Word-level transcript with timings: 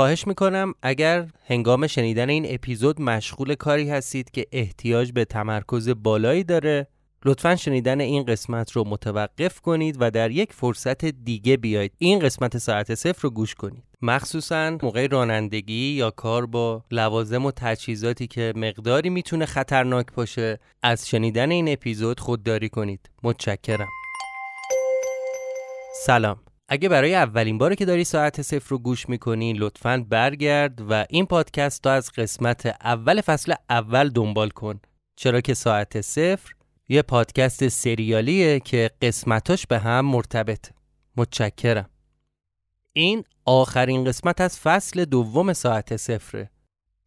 خواهش 0.00 0.26
می‌کنم 0.26 0.74
اگر 0.82 1.26
هنگام 1.46 1.86
شنیدن 1.86 2.28
این 2.28 2.46
اپیزود 2.48 3.02
مشغول 3.02 3.54
کاری 3.54 3.90
هستید 3.90 4.30
که 4.30 4.46
احتیاج 4.52 5.12
به 5.12 5.24
تمرکز 5.24 5.88
بالایی 5.88 6.44
داره 6.44 6.86
لطفا 7.24 7.56
شنیدن 7.56 8.00
این 8.00 8.24
قسمت 8.24 8.72
رو 8.72 8.84
متوقف 8.88 9.60
کنید 9.60 9.96
و 10.00 10.10
در 10.10 10.30
یک 10.30 10.52
فرصت 10.52 11.04
دیگه 11.04 11.56
بیایید. 11.56 11.92
این 11.98 12.18
قسمت 12.18 12.58
ساعت 12.58 12.94
صفر 12.94 13.22
رو 13.22 13.30
گوش 13.30 13.54
کنید. 13.54 13.84
مخصوصا 14.02 14.78
موقع 14.82 15.06
رانندگی 15.06 15.92
یا 15.92 16.10
کار 16.10 16.46
با 16.46 16.84
لوازم 16.90 17.46
و 17.46 17.50
تجهیزاتی 17.50 18.26
که 18.26 18.52
مقداری 18.56 19.10
می‌تونه 19.10 19.46
خطرناک 19.46 20.06
باشه 20.12 20.58
از 20.82 21.08
شنیدن 21.08 21.50
این 21.50 21.68
اپیزود 21.68 22.20
خودداری 22.20 22.68
کنید. 22.68 23.10
متشکرم. 23.22 23.88
سلام. 26.04 26.49
اگه 26.72 26.88
برای 26.88 27.14
اولین 27.14 27.58
باره 27.58 27.76
که 27.76 27.84
داری 27.84 28.04
ساعت 28.04 28.42
صفر 28.42 28.68
رو 28.68 28.78
گوش 28.78 29.08
می‌کنی 29.08 29.52
لطفا 29.52 30.06
برگرد 30.08 30.90
و 30.90 31.06
این 31.10 31.26
پادکست 31.26 31.86
رو 31.86 31.92
از 31.92 32.12
قسمت 32.12 32.66
اول 32.66 33.20
فصل 33.20 33.54
اول 33.70 34.08
دنبال 34.08 34.48
کن. 34.50 34.80
چرا 35.16 35.40
که 35.40 35.54
ساعت 35.54 36.00
صفر 36.00 36.52
یه 36.88 37.02
پادکست 37.02 37.68
سریالیه 37.68 38.60
که 38.60 38.90
قسمتاش 39.02 39.66
به 39.66 39.78
هم 39.78 40.06
مرتبط. 40.06 40.70
متشکرم. 41.16 41.90
این 42.92 43.24
آخرین 43.44 44.04
قسمت 44.04 44.40
از 44.40 44.58
فصل 44.58 45.04
دوم 45.04 45.52
ساعت 45.52 45.96
صفره. 45.96 46.50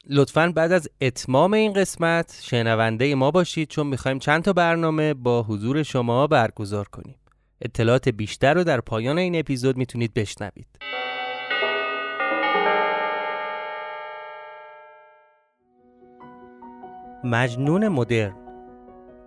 لطفا 0.10 0.52
بعد 0.56 0.72
از 0.72 0.90
اتمام 1.02 1.54
این 1.54 1.74
قسمت 1.74 2.40
شنونده 2.44 3.16
ما 3.16 3.32
باشید 3.32 3.68
چون 3.68 3.88
می‌خوایم 3.88 4.20
چند 4.20 4.44
تا 4.44 4.54
برنامه 4.54 5.14
با 5.14 5.44
حضور 5.44 5.84
شما 5.84 6.28
برگزار 6.28 6.88
کنیم. 6.88 7.16
اطلاعات 7.64 8.10
بیشتر 8.10 8.54
رو 8.54 8.64
در 8.64 8.82
پایان 8.82 9.18
این 9.18 9.40
اپیزود 9.40 9.78
می‌تونید 9.78 10.14
بشنوید. 10.14 10.68
مجنون 17.24 17.88
مدرن. 17.88 18.36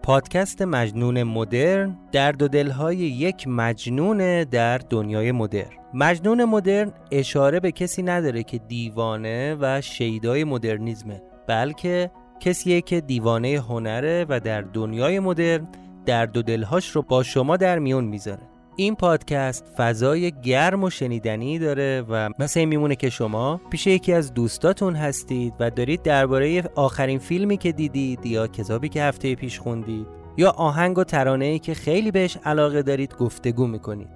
پادکست 0.03 0.63
مجنون 0.63 1.23
مدرن 1.23 1.99
درد 2.13 2.43
و 2.43 2.49
دلهای 2.49 2.97
یک 2.97 3.49
مجنون 3.49 4.45
در 4.45 4.79
دنیای 4.79 5.33
مدرن. 5.33 5.71
مجنون 5.95 6.45
مدرن 6.45 6.93
اشاره 7.11 7.61
به 7.61 7.73
کسی 7.73 8.03
نداره 8.03 8.43
که 8.43 8.59
دیوانه 8.59 9.57
و 9.61 9.81
شیدای 9.81 10.45
مدرنیزمه 10.45 11.23
بلکه 11.49 12.11
کسیه 12.41 12.81
که 12.81 13.01
دیوانه 13.01 13.61
هنره 13.61 14.27
و 14.29 14.41
در 14.41 14.61
دنیای 14.61 15.21
مدرن 15.21 15.69
درد 16.07 16.37
و 16.37 16.43
دلهاش 16.43 16.89
رو 16.91 17.03
با 17.03 17.23
شما 17.23 17.57
در 17.57 17.79
میون 17.79 18.05
می‌ذاره. 18.05 18.43
این 18.77 18.95
پادکست 18.95 19.73
فضای 19.77 20.33
گرم 20.43 20.85
و 20.85 20.91
شنیدنی 20.91 21.59
داره 21.59 22.05
و 22.11 22.31
مثل 22.39 22.61
این 22.61 22.69
میمونه 22.69 22.97
که 22.97 23.11
شما 23.11 23.61
پیش 23.71 23.87
یکی 23.87 24.13
از 24.13 24.35
دوستاتون 24.35 24.97
هستید 24.97 25.55
و 25.61 25.71
دارید 25.71 26.03
درباره 26.03 26.63
آخرین 26.75 27.19
فیلمی 27.19 27.57
که 27.57 27.73
دیدید 27.73 28.27
یا 28.27 28.47
کتابی 28.47 28.89
که 28.89 29.03
هفته 29.03 29.35
پیش 29.35 29.59
خوندید 29.59 30.07
یا 30.37 30.51
آهنگ 30.51 30.99
و 30.99 31.05
ترانه‌ای 31.05 31.59
که 31.59 31.75
خیلی 31.75 32.11
بهش 32.11 32.39
علاقه 32.45 32.83
دارید 32.83 33.17
گفتگو 33.17 33.67
می‌کنید. 33.67 34.09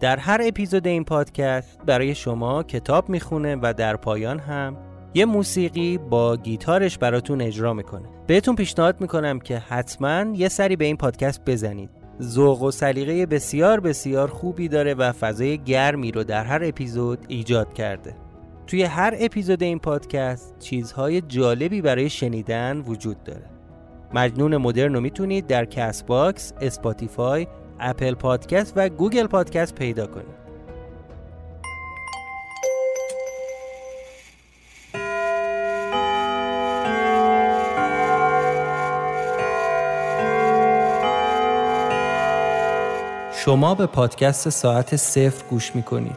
در 0.00 0.16
هر 0.16 0.40
اپیزود 0.44 0.86
این 0.86 1.04
پادکست 1.04 1.80
برای 1.86 2.14
شما 2.14 2.62
کتاب 2.62 3.08
می‌خونه 3.08 3.56
و 3.62 3.74
در 3.76 3.96
پایان 3.96 4.38
هم 4.38 4.76
یه 5.16 5.24
موسیقی 5.24 5.98
با 5.98 6.36
گیتارش 6.36 6.98
براتون 6.98 7.40
اجرا 7.40 7.74
می‌کنه. 7.74 8.08
بهتون 8.26 8.54
پیشنهاد 8.56 9.00
می‌کنم 9.00 9.38
که 9.38 9.58
حتما 9.58 10.24
یه 10.34 10.48
سری 10.48 10.76
به 10.76 10.84
این 10.84 10.96
پادکست 10.96 11.40
بزنید. 11.46 11.90
ذوق 12.22 12.62
و 12.62 12.70
سلیقه 12.70 13.26
بسیار 13.26 13.80
بسیار 13.80 14.28
خوبی 14.28 14.68
داره 14.68 14.94
و 14.94 15.12
فضای 15.12 15.58
گرمی 15.58 16.12
رو 16.12 16.24
در 16.24 16.44
هر 16.44 16.60
اپیزود 16.64 17.18
ایجاد 17.28 17.72
کرده. 17.72 18.14
توی 18.66 18.82
هر 18.82 19.14
اپیزود 19.18 19.62
این 19.62 19.78
پادکست 19.78 20.58
چیزهای 20.58 21.20
جالبی 21.20 21.80
برای 21.80 22.10
شنیدن 22.10 22.80
وجود 22.86 23.24
داره. 23.24 23.44
مجنون 24.14 24.56
مدرن 24.56 24.94
رو 24.94 25.00
می‌تونید 25.00 25.46
در 25.46 25.64
Castbox، 25.64 26.52
Spotify، 26.60 27.46
Apple 27.80 28.14
Podcast 28.14 28.72
و 28.76 28.88
Google 28.88 29.26
Podcast 29.26 29.74
پیدا 29.74 30.06
کنید. 30.06 30.45
شما 43.46 43.74
به 43.74 43.86
پادکست 43.86 44.48
ساعت 44.48 44.96
صفر 44.96 45.44
گوش 45.50 45.76
می 45.76 45.82
کنید. 45.82 46.16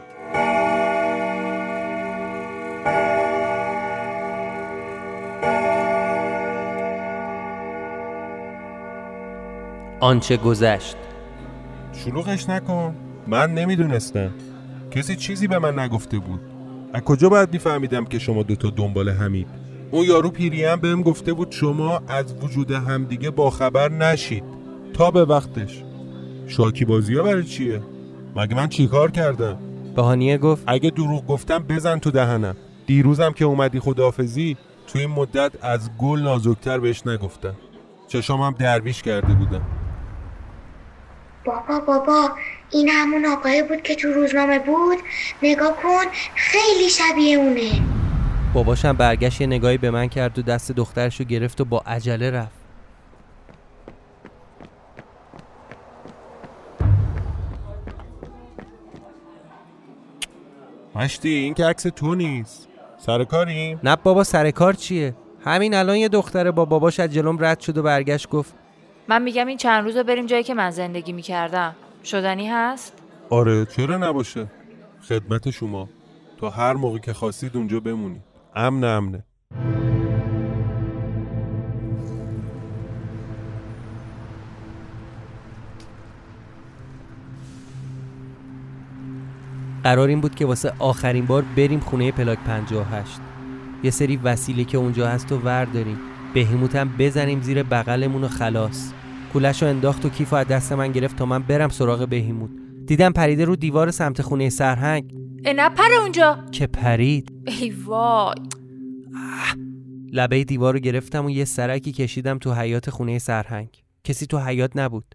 آنچه 10.00 10.36
گذشت. 10.36 10.96
شلوغش 11.92 12.48
نکن. 12.48 12.94
من 13.26 13.54
نمی‌دونستم. 13.54 14.30
کسی 14.90 15.16
چیزی 15.16 15.46
به 15.46 15.58
من 15.58 15.78
نگفته 15.78 16.18
بود. 16.18 16.40
از 16.92 17.02
کجا 17.02 17.28
باید 17.28 17.52
میفهمیدم 17.52 18.04
که 18.04 18.18
شما 18.18 18.42
دوتا 18.42 18.70
دنبال 18.70 19.08
همید؟ 19.08 19.48
اون 19.90 20.04
یارو 20.04 20.30
پیریم 20.30 20.76
بهم 20.76 21.02
گفته 21.02 21.32
بود 21.32 21.52
شما 21.52 22.02
از 22.08 22.34
وجود 22.42 22.70
همدیگه 22.70 23.30
باخبر 23.30 23.88
نشید. 23.88 24.44
تا 24.94 25.10
به 25.10 25.24
وقتش. 25.24 25.82
شاکی 26.50 26.84
بازی 26.84 27.14
ها 27.14 27.22
برای 27.22 27.44
چیه؟ 27.44 27.82
مگه 28.36 28.54
من 28.54 28.68
چیکار 28.68 29.10
کردم؟ 29.10 29.58
بهانیه 29.96 30.38
گفت 30.38 30.64
اگه 30.66 30.90
دروغ 30.90 31.26
گفتم 31.26 31.58
بزن 31.58 31.98
تو 31.98 32.10
دهنم. 32.10 32.56
دیروزم 32.86 33.32
که 33.32 33.44
اومدی 33.44 33.80
خداحافظی 33.80 34.56
تو 34.86 34.98
این 34.98 35.10
مدت 35.10 35.52
از 35.62 35.90
گل 35.98 36.20
نازکتر 36.20 36.78
بهش 36.78 37.06
نگفتم. 37.06 37.54
چشام 38.08 38.50
درویش 38.50 39.02
کرده 39.02 39.34
بودم. 39.34 39.62
بابا 41.44 41.80
بابا 41.80 42.30
این 42.70 42.88
همون 42.88 43.26
آقای 43.26 43.62
بود 43.62 43.82
که 43.82 43.94
تو 43.94 44.08
روزنامه 44.08 44.58
بود؟ 44.58 44.98
نگاه 45.42 45.76
کن 45.82 46.04
خیلی 46.34 46.88
شبیه 46.88 47.36
اونه. 47.36 47.70
باباشم 48.54 48.92
برگشت 48.92 49.40
یه 49.40 49.46
نگاهی 49.46 49.78
به 49.78 49.90
من 49.90 50.06
کرد 50.06 50.38
و 50.38 50.42
دست 50.42 50.72
دخترشو 50.72 51.24
گرفت 51.24 51.60
و 51.60 51.64
با 51.64 51.82
عجله 51.86 52.30
رفت. 52.30 52.59
مشتی 60.94 61.28
این 61.28 61.54
که 61.54 61.64
عکس 61.64 61.82
تو 61.82 62.14
نیست. 62.14 62.68
سر 62.98 63.24
کاریم؟ 63.24 63.80
نه 63.84 63.96
بابا 63.96 64.24
سر 64.24 64.50
کار 64.50 64.72
چیه؟ 64.72 65.14
همین 65.44 65.74
الان 65.74 65.96
یه 65.96 66.08
دختره 66.08 66.50
با 66.50 66.64
باباش 66.64 67.00
از 67.00 67.12
جلوم 67.12 67.44
رد 67.44 67.60
شد 67.60 67.78
و 67.78 67.82
برگشت 67.82 68.28
گفت 68.28 68.54
من 69.08 69.22
میگم 69.22 69.46
این 69.46 69.56
چند 69.56 69.84
روز 69.84 69.96
بریم 69.96 70.26
جایی 70.26 70.42
که 70.42 70.54
من 70.54 70.70
زندگی 70.70 71.12
می‌کردم. 71.12 71.74
شدنی 72.04 72.48
هست؟ 72.48 72.92
آره 73.30 73.66
چرا 73.66 73.96
نباشه؟ 73.96 74.46
خدمت 75.08 75.50
شما. 75.50 75.88
تا 76.40 76.50
هر 76.50 76.72
موقع 76.72 76.98
که 76.98 77.12
خواستید 77.12 77.56
اونجا 77.56 77.80
بمونید. 77.80 78.22
امن 78.56 78.84
امنه. 78.84 79.24
قرار 89.84 90.08
این 90.08 90.20
بود 90.20 90.34
که 90.34 90.46
واسه 90.46 90.72
آخرین 90.78 91.26
بار 91.26 91.44
بریم 91.56 91.80
خونه 91.80 92.12
پلاک 92.12 92.38
58 92.38 93.20
یه 93.82 93.90
سری 93.90 94.16
وسیله 94.16 94.64
که 94.64 94.78
اونجا 94.78 95.08
هست 95.08 95.32
و 95.32 95.38
ورداریم. 95.38 95.98
هم 96.74 96.90
بزنیم 96.98 97.42
زیر 97.42 97.62
بغلمون 97.62 98.24
و 98.24 98.28
خلاص. 98.28 98.92
کولش 99.32 99.62
رو 99.62 99.68
انداخت 99.68 100.04
و 100.04 100.08
کیف 100.08 100.32
از 100.32 100.46
دست 100.46 100.72
من 100.72 100.92
گرفت 100.92 101.16
تا 101.16 101.26
من 101.26 101.42
برم 101.42 101.68
سراغ 101.68 102.08
بهیموت 102.08 102.50
دیدم 102.86 103.12
پریده 103.12 103.44
رو 103.44 103.56
دیوار 103.56 103.90
سمت 103.90 104.22
خونه 104.22 104.48
سرهنگ. 104.50 105.14
پر 105.68 105.92
اونجا. 106.02 106.38
که 106.52 106.66
پرید؟ 106.66 107.32
ای 107.46 107.70
وای. 107.70 108.34
لبه 110.12 110.44
دیوار 110.44 110.74
رو 110.74 110.80
گرفتم 110.80 111.24
و 111.24 111.30
یه 111.30 111.44
سرکی 111.44 111.92
کشیدم 111.92 112.38
تو 112.38 112.52
حیات 112.52 112.90
خونه 112.90 113.18
سرهنگ. 113.18 113.68
کسی 114.04 114.26
تو 114.26 114.38
حیات 114.38 114.70
نبود. 114.74 115.14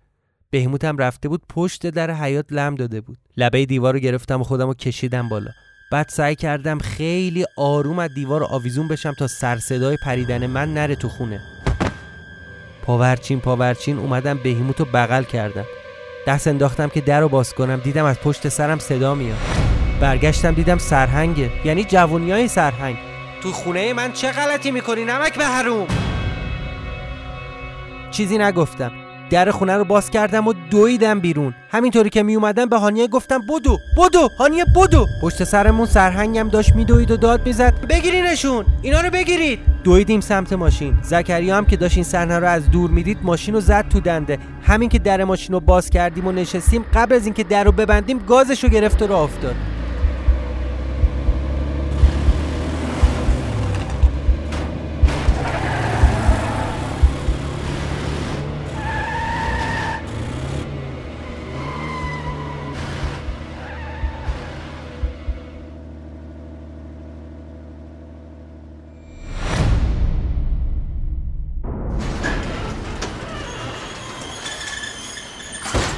بهموتم 0.55 0.97
رفته 0.97 1.29
بود 1.29 1.41
پشت 1.49 1.87
در 1.87 2.11
حیات 2.11 2.45
لم 2.51 2.75
داده 2.75 3.01
بود. 3.01 3.17
لبه 3.37 3.65
دیوار 3.65 3.93
رو 3.93 3.99
گرفتم 3.99 4.41
و 4.41 4.43
خودم 4.43 4.67
رو 4.67 4.73
کشیدم 4.73 5.29
بالا. 5.29 5.51
بعد 5.91 6.09
سعی 6.09 6.35
کردم 6.35 6.77
خیلی 6.77 7.45
آروم 7.57 7.99
از 7.99 8.13
دیوار 8.13 8.43
آویزون 8.43 8.87
بشم 8.87 9.13
تا 9.13 9.27
سر 9.27 9.57
صدای 9.57 9.97
پریدن 10.03 10.47
من 10.47 10.73
نره 10.73 10.95
تو 10.95 11.09
خونه. 11.09 11.41
پاورچین 12.83 13.39
پاورچین 13.39 13.97
اومدم 13.97 14.37
بهیموت 14.37 14.79
رو 14.79 14.85
بغل 14.93 15.23
کردم. 15.23 15.65
دست 16.27 16.47
انداختم 16.47 16.89
که 16.89 17.01
در 17.01 17.19
رو 17.19 17.29
باز 17.29 17.53
کنم. 17.53 17.79
دیدم 17.79 18.05
از 18.05 18.19
پشت 18.19 18.49
سرم 18.49 18.79
صدا 18.79 19.15
میاد. 19.15 19.39
برگشتم 20.01 20.53
دیدم 20.53 20.77
سرهنگه. 20.77 21.51
یعنی 21.65 21.83
جوونی 21.83 22.31
های 22.31 22.47
سرهنگ. 22.47 22.97
تو 23.43 23.51
خونه 23.51 23.93
من 23.93 24.11
چه 24.11 24.31
غلطی 24.31 24.71
می‌کنی؟ 24.71 25.05
نمک 25.05 25.37
به 25.37 25.45
حروم 25.45 25.87
چیزی 28.11 28.37
نگفتم. 28.37 29.04
در 29.29 29.51
خونه 29.51 29.73
رو 29.77 29.83
باز 29.83 30.09
کردم 30.09 30.47
و 30.47 30.53
دویدم 30.71 31.19
بیرون. 31.19 31.53
همینطوری 31.69 32.09
که 32.09 32.23
می 32.23 32.35
اومدم 32.35 32.65
به 32.65 32.77
هانیه 32.77 33.07
گفتم 33.07 33.41
بدو 33.49 33.77
بدو 33.97 34.29
هانیه 34.39 34.65
بدو. 34.75 35.05
پشت 35.21 35.43
سرمون 35.43 35.85
سرهنگم 35.85 36.49
داشت 36.49 36.75
میدوید 36.75 37.11
و 37.11 37.17
داد 37.17 37.45
می‌زد 37.45 37.87
بگیرینشون 37.89 38.65
اینا 38.81 39.01
رو 39.01 39.09
بگیرید. 39.09 39.59
دویدیم 39.83 40.21
سمت 40.21 40.53
ماشین. 40.53 40.93
زکریا 41.01 41.57
هم 41.57 41.65
که 41.65 41.77
داشت 41.77 41.97
این 41.97 42.03
صحنه 42.03 42.39
رو 42.39 42.47
از 42.47 42.71
دور 42.71 42.89
می‌دید 42.89 43.17
ماشین 43.23 43.53
رو 43.53 43.61
زد 43.61 43.85
تو 43.89 43.99
دنده. 43.99 44.39
همین 44.63 44.89
که 44.89 44.99
در 44.99 45.23
ماشین 45.23 45.53
رو 45.53 45.59
باز 45.59 45.89
کردیم 45.89 46.27
و 46.27 46.31
نشستیم 46.31 46.85
قبل 46.93 47.15
از 47.15 47.25
اینکه 47.25 47.43
در 47.43 47.63
رو 47.63 47.71
ببندیم 47.71 48.17
گازش 48.17 48.63
رو 48.63 48.69
گرفت 48.69 49.01
و 49.01 49.07
راه 49.07 49.21
افتاد. 49.21 49.55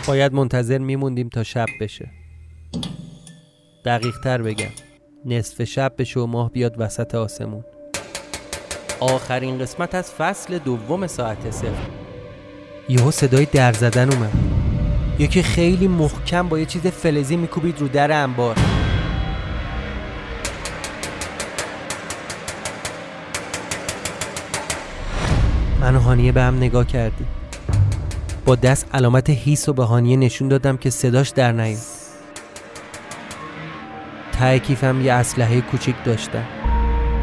باید 0.07 0.33
منتظر 0.33 0.77
میموندیم 0.77 1.29
تا 1.29 1.43
شب 1.43 1.65
بشه. 1.81 2.09
دقیق 3.85 4.19
تر 4.23 4.41
بگم. 4.41 4.69
نصف 5.25 5.63
شب 5.63 5.93
بشه 5.97 6.19
و 6.19 6.25
ماه 6.25 6.51
بیاد 6.51 6.75
وسط 6.77 7.15
آسمون. 7.15 7.63
آخرین 8.99 9.59
قسمت 9.59 9.95
از 9.95 10.11
فصل 10.11 10.57
دوم 10.57 11.07
ساعت 11.07 11.51
صفر. 11.51 11.87
یهو 12.89 13.11
صدای 13.11 13.45
در 13.45 13.73
زدن 13.73 14.13
اومد. 14.13 14.31
یکی 15.19 15.43
خیلی 15.43 15.87
محکم 15.87 16.49
با 16.49 16.59
یه 16.59 16.65
چیز 16.65 16.87
فلزی 16.87 17.37
میکوبید 17.37 17.79
رو 17.79 17.87
در 17.87 18.23
انبار. 18.23 18.55
من 25.81 25.95
و 25.95 25.99
هانیه 25.99 26.31
به 26.31 26.41
هم 26.41 26.57
نگاه 26.57 26.87
کردیم. 26.87 27.27
با 28.47 28.55
دست 28.55 28.87
علامت 28.93 29.29
هیس 29.29 29.69
و 29.69 29.73
به 29.73 29.83
هانیه 29.83 30.17
نشون 30.17 30.47
دادم 30.47 30.77
که 30.77 30.89
صداش 30.89 31.29
در 31.29 31.51
نیاد 31.51 31.77
ته 34.31 34.59
کیفم 34.59 35.01
یه 35.01 35.13
اسلحه 35.13 35.61
کوچیک 35.61 35.95
داشتم. 36.05 36.43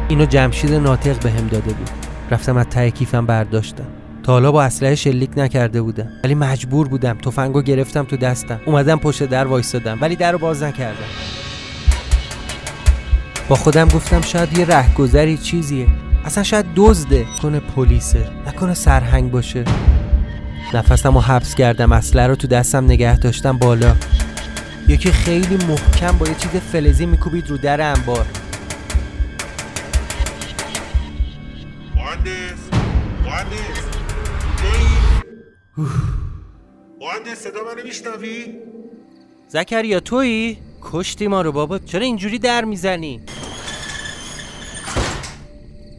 اینو 0.09 0.25
جمشید 0.25 0.73
ناطق 0.73 1.23
به 1.23 1.31
هم 1.31 1.47
داده 1.47 1.73
بود. 1.73 1.89
رفتم 2.31 2.57
از 2.57 2.65
ته 2.65 2.91
کیفم 2.91 3.25
برداشتم. 3.25 3.85
تا 4.23 4.31
حالا 4.31 4.51
با 4.51 4.63
اسلحه 4.63 4.95
شلیک 4.95 5.29
نکرده 5.37 5.81
بودم. 5.81 6.07
ولی 6.23 6.35
مجبور 6.35 6.87
بودم. 6.87 7.17
تفنگو 7.17 7.61
گرفتم 7.61 8.03
تو 8.03 8.17
دستم. 8.17 8.59
اومدم 8.65 8.99
پشت 8.99 9.23
در 9.23 9.47
وایستادم. 9.47 9.97
ولی 10.01 10.15
در 10.15 10.31
رو 10.31 10.37
باز 10.37 10.63
نکردم. 10.63 11.05
با 13.49 13.55
خودم 13.55 13.87
گفتم 13.87 14.21
شاید 14.21 14.57
یه 14.57 14.65
رهگذری 14.65 15.37
چیزیه. 15.37 15.87
اصلا 16.25 16.43
شاید 16.43 16.65
دزده. 16.75 17.25
کنه 17.41 17.59
پلیسه 17.59 18.29
نکنه 18.47 18.73
سرهنگ 18.73 19.31
باشه. 19.31 19.63
نفسم 20.73 21.13
رو 21.13 21.21
حبس 21.21 21.55
کردم 21.55 21.91
اسلحه 21.91 22.27
رو 22.27 22.35
تو 22.35 22.47
دستم 22.47 22.85
نگه 22.85 23.19
داشتم 23.19 23.57
بالا 23.57 23.95
یکی 24.87 25.11
خیلی 25.11 25.55
محکم 25.55 26.17
با 26.17 26.27
یه 26.27 26.35
چیز 26.35 26.51
فلزی 26.51 27.05
میکوبید 27.05 27.49
رو 27.49 27.57
در 27.57 27.81
انبار 27.81 28.25
مهندس 36.99 37.39
صدا 37.39 37.59
منو 37.63 37.83
میشنوی؟ 37.83 38.57
زکریا 39.47 39.99
تویی؟ 39.99 40.57
کشتی 40.81 41.27
ما 41.27 41.41
رو 41.41 41.51
بابا 41.51 41.79
چرا 41.79 42.01
اینجوری 42.01 42.39
در 42.39 42.65
می‌زنی؟ 42.65 43.21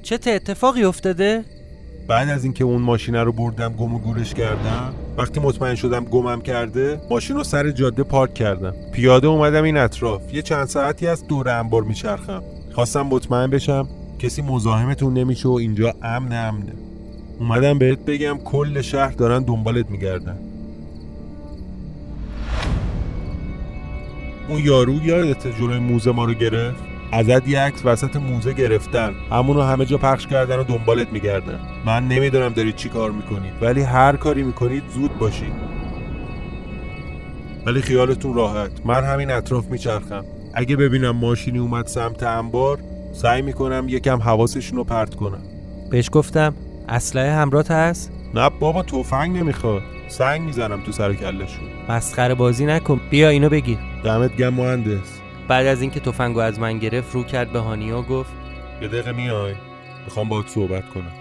چه 0.02 0.14
اتفاقی 0.14 0.84
افتاده؟ 0.84 1.44
بعد 2.08 2.28
از 2.28 2.44
اینکه 2.44 2.64
اون 2.64 2.82
ماشینه 2.82 3.22
رو 3.22 3.32
بردم 3.32 3.72
گم 3.72 3.94
و 3.94 3.98
گورش 3.98 4.34
کردم 4.34 4.94
وقتی 5.18 5.40
مطمئن 5.40 5.74
شدم 5.74 6.04
گمم 6.04 6.40
کرده 6.40 7.00
ماشین 7.10 7.36
رو 7.36 7.44
سر 7.44 7.70
جاده 7.70 8.02
پارک 8.02 8.34
کردم. 8.34 8.74
پیاده 8.92 9.26
اومدم 9.26 9.62
این 9.64 9.76
اطراف. 9.76 10.34
یه 10.34 10.42
چند 10.42 10.66
ساعتی 10.66 11.06
از 11.06 11.26
دور 11.26 11.48
انبار 11.48 11.82
میچرخم. 11.82 12.42
خواستم 12.74 13.02
مطمئن 13.02 13.50
بشم 13.50 13.88
کسی 14.18 14.42
مزاحمتون 14.42 15.14
نمیشه 15.14 15.48
و 15.48 15.52
اینجا 15.52 15.94
امن 16.02 16.48
امنه. 16.48 16.72
اومدم 17.38 17.78
بهت 17.78 17.98
بگم 17.98 18.38
کل 18.44 18.80
شهر 18.80 19.12
دارن 19.12 19.42
دنبالت 19.42 19.90
میگردن. 19.90 20.38
اون 24.48 24.58
یارو 24.64 25.06
یادت 25.06 25.58
جلوی 25.58 25.78
موزه 25.78 26.12
ما 26.12 26.24
رو 26.24 26.34
گرفت؟ 26.34 26.95
ازت 27.12 27.48
یه 27.48 27.60
عکس 27.60 27.80
وسط 27.84 28.16
موزه 28.16 28.52
گرفتن. 28.52 29.14
همونو 29.30 29.62
همه 29.62 29.84
جا 29.84 29.98
پخش 29.98 30.26
کردن 30.26 30.58
و 30.58 30.64
دنبالت 30.64 31.12
میگردن. 31.12 31.60
من 31.84 32.08
نمی‌دونم 32.08 32.48
دارید 32.48 32.76
چی 32.76 32.88
کار 32.88 33.10
می‌کنید. 33.10 33.52
ولی 33.60 33.82
هر 33.82 34.16
کاری 34.16 34.42
می‌کنید 34.42 34.82
زود 34.94 35.18
باشید. 35.18 35.52
ولی 37.66 37.80
خیالتون 37.80 38.34
راحت. 38.34 38.70
من 38.84 39.04
همین 39.04 39.30
اطراف 39.30 39.66
میچرخم. 39.66 40.24
اگه 40.54 40.76
ببینم 40.76 41.16
ماشینی 41.16 41.58
اومد 41.58 41.86
سمت 41.86 42.22
انبار 42.22 42.78
سعی 43.12 43.42
می‌کنم 43.42 43.86
یکم 43.88 44.22
حواسشون 44.22 44.78
رو 44.78 44.84
پرت 44.84 45.14
کنم. 45.14 45.42
بهش 45.90 46.08
گفتم 46.12 46.54
اسلحه 46.88 47.32
همراهت 47.32 47.70
هست؟ 47.70 48.12
نه 48.34 48.50
بابا 48.60 48.82
تفنگ 48.82 49.36
نمی‌خواد. 49.36 49.82
سنگ 50.08 50.42
می‌زنم 50.42 50.80
تو 50.80 50.92
سر 50.92 51.14
کلشون 51.14 51.66
مسخره 51.88 52.34
بازی 52.34 52.66
نکن. 52.66 53.00
بیا 53.10 53.28
اینو 53.28 53.48
بگیر. 53.48 53.78
دمت 54.04 54.36
گم 54.36 54.48
مهندس. 54.48 55.20
بعد 55.48 55.66
از 55.66 55.80
اینکه 55.80 56.00
تفنگو 56.00 56.40
از 56.40 56.58
من 56.58 56.78
گرفت 56.78 57.14
رو 57.14 57.22
کرد 57.22 57.52
به 57.52 57.58
هانیا 57.58 58.02
گفت 58.02 58.32
یه 58.82 58.88
دقیقه 58.88 59.12
میای. 59.12 59.54
می‌خوام 60.04 60.28
باهات 60.28 60.48
صحبت 60.48 60.88
کنم. 60.88 61.12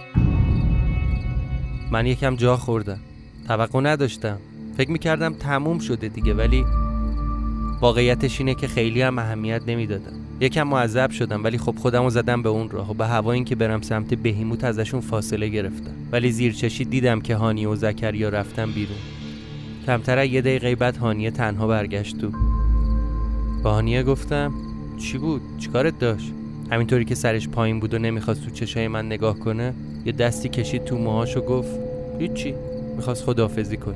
من 1.90 2.06
یکم 2.06 2.36
جا 2.36 2.56
خوردم. 2.56 2.98
توقع 3.48 3.80
نداشتم. 3.80 4.38
فکر 4.76 4.90
می‌کردم 4.90 5.34
تموم 5.34 5.78
شده 5.78 6.08
دیگه 6.08 6.34
ولی 6.34 6.64
واقعیتش 7.80 8.40
اینه 8.40 8.54
که 8.54 8.68
خیلی 8.68 9.02
هم 9.02 9.18
اهمیت 9.18 9.62
نمی‌دادم. 9.66 10.12
یکم 10.40 10.62
معذب 10.62 11.10
شدم 11.10 11.44
ولی 11.44 11.58
خب 11.58 11.74
خودمو 11.78 12.10
زدم 12.10 12.42
به 12.42 12.48
اون 12.48 12.70
راه 12.70 12.90
و 12.90 12.94
به 12.94 13.06
هوا 13.06 13.32
اینکه 13.32 13.54
برم 13.54 13.80
سمت 13.80 14.14
بهیموت 14.14 14.64
ازشون 14.64 15.00
فاصله 15.00 15.48
گرفتم. 15.48 15.94
ولی 16.12 16.30
زیر 16.30 16.52
چشی 16.52 16.84
دیدم 16.84 17.20
که 17.20 17.36
هانی 17.36 17.66
و 17.66 17.74
زکریا 17.74 18.28
رفتن 18.28 18.70
بیرون. 18.72 18.98
کمتر 19.86 20.18
از 20.18 20.28
یه 20.28 20.40
دقیقه 20.40 20.74
بعد 20.74 20.96
هانیه 20.96 21.30
تنها 21.30 21.66
برگشت 21.66 22.18
تو 22.18 22.30
با 23.66 23.72
هانیه 23.72 24.02
گفتم 24.02 24.52
چی 24.98 25.18
بود؟ 25.18 25.42
چیکارت 25.58 25.98
داشت؟ 25.98 26.32
همینطوری 26.70 27.04
که 27.04 27.14
سرش 27.14 27.48
پایین 27.48 27.80
بود 27.80 27.94
و 27.94 27.98
نمی‌خواست 27.98 28.44
تو 28.44 28.50
چشای 28.50 28.88
من 28.88 29.06
نگاه 29.06 29.38
کنه 29.38 29.74
یه 30.04 30.12
دستی 30.12 30.48
کشید 30.48 30.84
تو 30.84 30.98
موهاش 30.98 31.36
و 31.36 31.40
گفت 31.40 31.78
هیچی 32.18 32.54
می‌خواست 32.96 33.24
خداحافظی 33.24 33.76
کنه. 33.76 33.94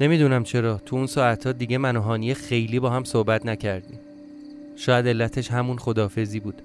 نمی‌دونم 0.00 0.44
چرا. 0.44 0.78
تو 0.86 0.96
اون 0.96 1.06
ساعتها 1.06 1.52
دیگه 1.52 1.78
من 1.78 1.96
و 1.96 2.00
هانیه 2.00 2.34
خیلی 2.34 2.80
با 2.80 2.90
هم 2.90 3.04
صحبت 3.04 3.46
نکردیم. 3.46 3.98
شاید 4.76 5.08
علتش 5.08 5.50
همون 5.50 5.78
خدافزی 5.78 6.40
بود. 6.40 6.62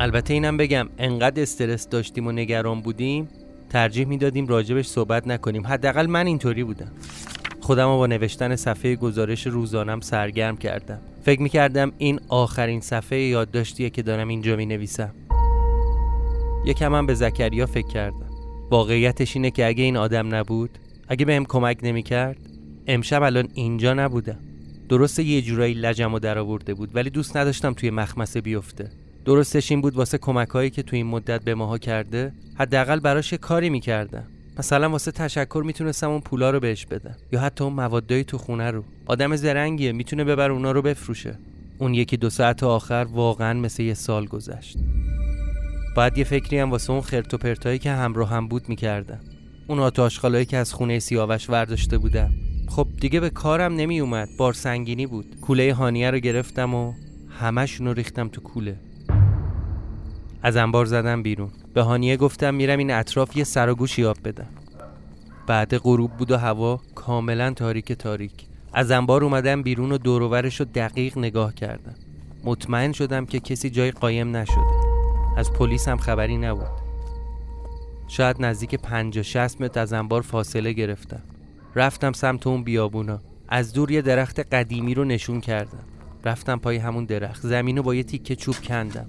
البته 0.00 0.34
اینم 0.34 0.56
بگم 0.56 0.88
انقدر 0.98 1.42
استرس 1.42 1.88
داشتیم 1.88 2.26
و 2.26 2.32
نگران 2.32 2.80
بودیم 2.80 3.28
ترجیح 3.70 4.06
می‌دادیم 4.06 4.46
راجبش 4.46 4.86
صحبت 4.86 5.26
نکنیم. 5.28 5.66
حداقل 5.66 6.06
من 6.06 6.26
اینطوری 6.26 6.64
بودم. 6.64 6.92
خودم 7.60 7.86
با 7.86 8.06
نوشتن 8.06 8.56
صفحه 8.56 8.96
گزارش 8.96 9.46
روزانم 9.46 10.00
سرگرم 10.00 10.56
کردم. 10.56 10.98
فکر 11.22 11.42
می‌کردم 11.42 11.92
این 11.98 12.20
آخرین 12.28 12.80
صفحه 12.80 13.18
یادداشتیه 13.18 13.90
که 13.90 14.02
دارم 14.02 14.28
اینجا 14.28 14.56
می 14.56 14.66
نویسم 14.66 15.14
یکم 16.64 16.94
هم 16.94 17.06
به 17.06 17.14
زکریا 17.14 17.66
فکر 17.66 17.86
کردم. 17.86 18.30
واقعیتش 18.70 19.36
اینه 19.36 19.50
که 19.50 19.66
اگه 19.66 19.84
این 19.84 19.96
آدم 19.96 20.34
نبود 20.34 20.78
اگه 21.08 21.24
بهم 21.24 21.44
کمک 21.44 21.78
نمی‌کرد 21.82 22.36
امشب 22.86 23.22
الان 23.22 23.48
اینجا 23.54 23.94
نبودم. 23.94 24.38
درسته 24.88 25.22
یه 25.22 25.42
جورایی 25.42 25.74
لجم 25.74 26.14
و 26.14 26.18
در 26.18 26.42
بود 26.42 26.90
ولی 26.94 27.10
دوست 27.10 27.36
نداشتم 27.36 27.72
توی 27.72 27.90
مخمسه 27.90 28.40
بیفته. 28.40 28.90
درستش 29.24 29.70
این 29.70 29.80
بود 29.80 29.94
واسه 29.94 30.18
کمک 30.18 30.48
هایی 30.48 30.70
که 30.70 30.82
توی 30.82 30.96
این 30.96 31.06
مدت 31.06 31.44
به 31.44 31.54
ماها 31.54 31.78
کرده 31.78 32.32
حداقل 32.54 33.00
براش 33.00 33.32
یه 33.32 33.38
کاری 33.38 33.70
می‌کردم. 33.70 34.24
مثلا 34.58 34.90
واسه 34.90 35.10
تشکر 35.10 35.62
می‌تونستم 35.66 36.10
اون 36.10 36.20
پولا 36.20 36.50
رو 36.50 36.60
بهش 36.60 36.86
بدم 36.86 37.16
یا 37.32 37.40
حتی 37.40 37.64
اون 37.64 37.72
موادایی 37.72 38.24
تو 38.24 38.38
خونه 38.38 38.70
رو. 38.70 38.84
آدم 39.06 39.36
زرنگیه 39.36 39.92
می‌تونه 39.92 40.24
ببر 40.24 40.50
اونا 40.50 40.72
رو 40.72 40.82
بفروشه. 40.82 41.38
اون 41.78 41.94
یکی 41.94 42.16
دو 42.16 42.30
ساعت 42.30 42.62
آخر 42.62 43.06
واقعا 43.10 43.54
مثل 43.54 43.82
یه 43.82 43.94
سال 43.94 44.26
گذشت. 44.26 44.78
باید 45.96 46.18
یه 46.18 46.24
فکری 46.24 46.58
هم 46.58 46.70
واسه 46.70 46.90
اون 46.90 47.00
خرت 47.00 47.34
و 47.34 47.38
پرتایی 47.38 47.78
که 47.78 47.90
همراه 47.90 48.30
هم 48.30 48.48
بود 48.48 48.68
می‌کردم. 48.68 49.20
اون 49.68 49.78
آتاشخالایی 49.78 50.44
که 50.44 50.56
از 50.56 50.72
خونه 50.72 50.98
سیاوش 50.98 51.50
ورداشته 51.50 51.98
بودم 51.98 52.30
خب 52.68 52.86
دیگه 53.00 53.20
به 53.20 53.30
کارم 53.30 53.74
نمی 53.74 54.00
اومد 54.00 54.28
بار 54.38 54.52
سنگینی 54.52 55.06
بود. 55.06 55.40
کوله 55.40 55.74
هانیه 55.74 56.10
رو 56.10 56.18
گرفتم 56.18 56.74
و 56.74 56.92
همشون 57.40 57.86
رو 57.86 57.92
ریختم 57.92 58.28
تو 58.28 58.40
کوله. 58.40 58.76
از 60.42 60.56
انبار 60.56 60.86
زدم 60.86 61.22
بیرون. 61.22 61.50
به 61.74 61.82
هانیه 61.82 62.16
گفتم 62.16 62.54
میرم 62.54 62.78
این 62.78 62.90
اطراف 62.90 63.36
یه 63.36 63.44
سر 63.44 63.70
و 63.70 63.86
یاب 63.98 64.16
بدم. 64.24 64.48
بعد 65.46 65.76
غروب 65.76 66.10
بود 66.10 66.30
و 66.30 66.36
هوا 66.36 66.80
کاملا 66.94 67.50
تاریک 67.50 67.92
تاریک. 67.92 68.32
از 68.72 68.90
انبار 68.90 69.24
اومدم 69.24 69.62
بیرون 69.62 69.92
و 69.92 69.98
دوروورش 69.98 70.60
رو 70.60 70.66
دقیق 70.74 71.18
نگاه 71.18 71.54
کردم. 71.54 71.94
مطمئن 72.44 72.92
شدم 72.92 73.26
که 73.26 73.40
کسی 73.40 73.70
جای 73.70 73.90
قایم 73.90 74.36
نشده. 74.36 74.76
از 75.36 75.52
پلیس 75.52 75.88
هم 75.88 75.96
خبری 75.98 76.36
نبود. 76.36 76.85
شاید 78.08 78.36
نزدیک 78.40 78.74
50 78.74 79.22
60 79.22 79.60
متر 79.60 79.80
از 79.80 79.92
انبار 79.92 80.22
فاصله 80.22 80.72
گرفتم. 80.72 81.22
رفتم 81.74 82.12
سمت 82.12 82.46
اون 82.46 82.64
بیابونا. 82.64 83.20
از 83.48 83.72
دور 83.72 83.90
یه 83.90 84.02
درخت 84.02 84.40
قدیمی 84.40 84.94
رو 84.94 85.04
نشون 85.04 85.40
کردم. 85.40 85.84
رفتم 86.24 86.58
پای 86.58 86.76
همون 86.76 87.04
درخت. 87.04 87.46
زمین 87.46 87.76
رو 87.76 87.82
با 87.82 87.94
یه 87.94 88.02
تیکه 88.02 88.36
چوب 88.36 88.54
کندم. 88.54 89.06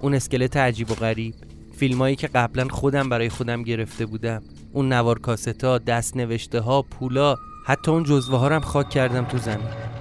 اون 0.00 0.14
اسکلت 0.14 0.56
عجیب 0.56 0.90
و 0.90 0.94
غریب. 0.94 1.34
فیلمایی 1.76 2.16
که 2.16 2.26
قبلا 2.26 2.68
خودم 2.68 3.08
برای 3.08 3.28
خودم 3.28 3.62
گرفته 3.62 4.06
بودم. 4.06 4.42
اون 4.72 4.92
نوار 4.92 5.18
کاستا 5.18 5.78
دست 5.78 6.16
نوشته 6.16 6.60
ها 6.60 6.82
پولا 6.82 7.36
حتی 7.66 7.90
اون 7.90 8.04
جزوه 8.04 8.38
ها 8.38 8.48
هم 8.48 8.60
خاک 8.60 8.90
کردم 8.90 9.24
تو 9.24 9.38
زمین. 9.38 9.99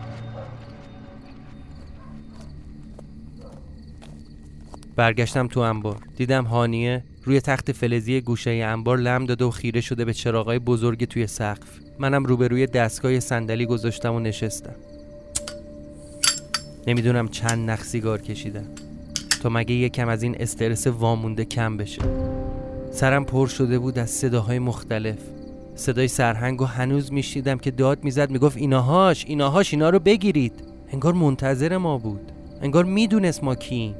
برگشتم 4.99 5.47
تو 5.47 5.59
انبار. 5.59 5.97
دیدم 6.17 6.43
هانیه 6.43 7.03
روی 7.23 7.41
تخت 7.41 7.71
فلزی 7.71 8.21
گوشه 8.21 8.51
انبار 8.51 8.97
لم 8.97 9.25
داده 9.25 9.45
و 9.45 9.49
خیره 9.49 9.81
شده 9.81 10.05
به 10.05 10.13
چراغای 10.13 10.59
بزرگ 10.59 11.05
توی 11.05 11.27
سقف. 11.27 11.79
منم 11.99 12.25
روبروی 12.25 12.67
دستگاه 12.67 13.19
صندلی 13.19 13.65
گذاشتم 13.65 14.13
و 14.13 14.19
نشستم. 14.19 14.75
نمی‌دونم 16.87 17.27
چند 17.27 17.69
نخ 17.69 17.83
سیگار 17.83 18.21
کشیدم. 18.21 18.65
تا 19.43 19.49
مگه 19.49 19.75
یکم 19.75 20.09
از 20.09 20.23
این 20.23 20.35
استرس 20.39 20.87
وامونده 20.87 21.45
کم 21.45 21.77
بشه. 21.77 22.01
سرم 22.91 23.25
پر 23.25 23.47
شده 23.47 23.79
بود 23.79 23.99
از 23.99 24.09
صداهای 24.09 24.59
مختلف. 24.59 25.19
صدای 25.75 26.07
سرهنگ 26.07 26.61
و 26.61 26.65
هنوز 26.65 27.13
میشیدم 27.13 27.57
که 27.57 27.71
داد 27.71 28.03
می‌زد 28.03 28.31
می‌گفت 28.31 28.57
ایناهاش 28.57 29.25
ایناهاش 29.25 29.73
اینا 29.73 29.89
رو 29.89 29.99
بگیرید. 29.99 30.53
انگار 30.93 31.13
منتظر 31.13 31.77
ما 31.77 31.97
بود. 31.97 32.31
انگار 32.61 32.85
می‌دونست 32.85 33.43
ما 33.43 33.55
کیم 33.55 33.95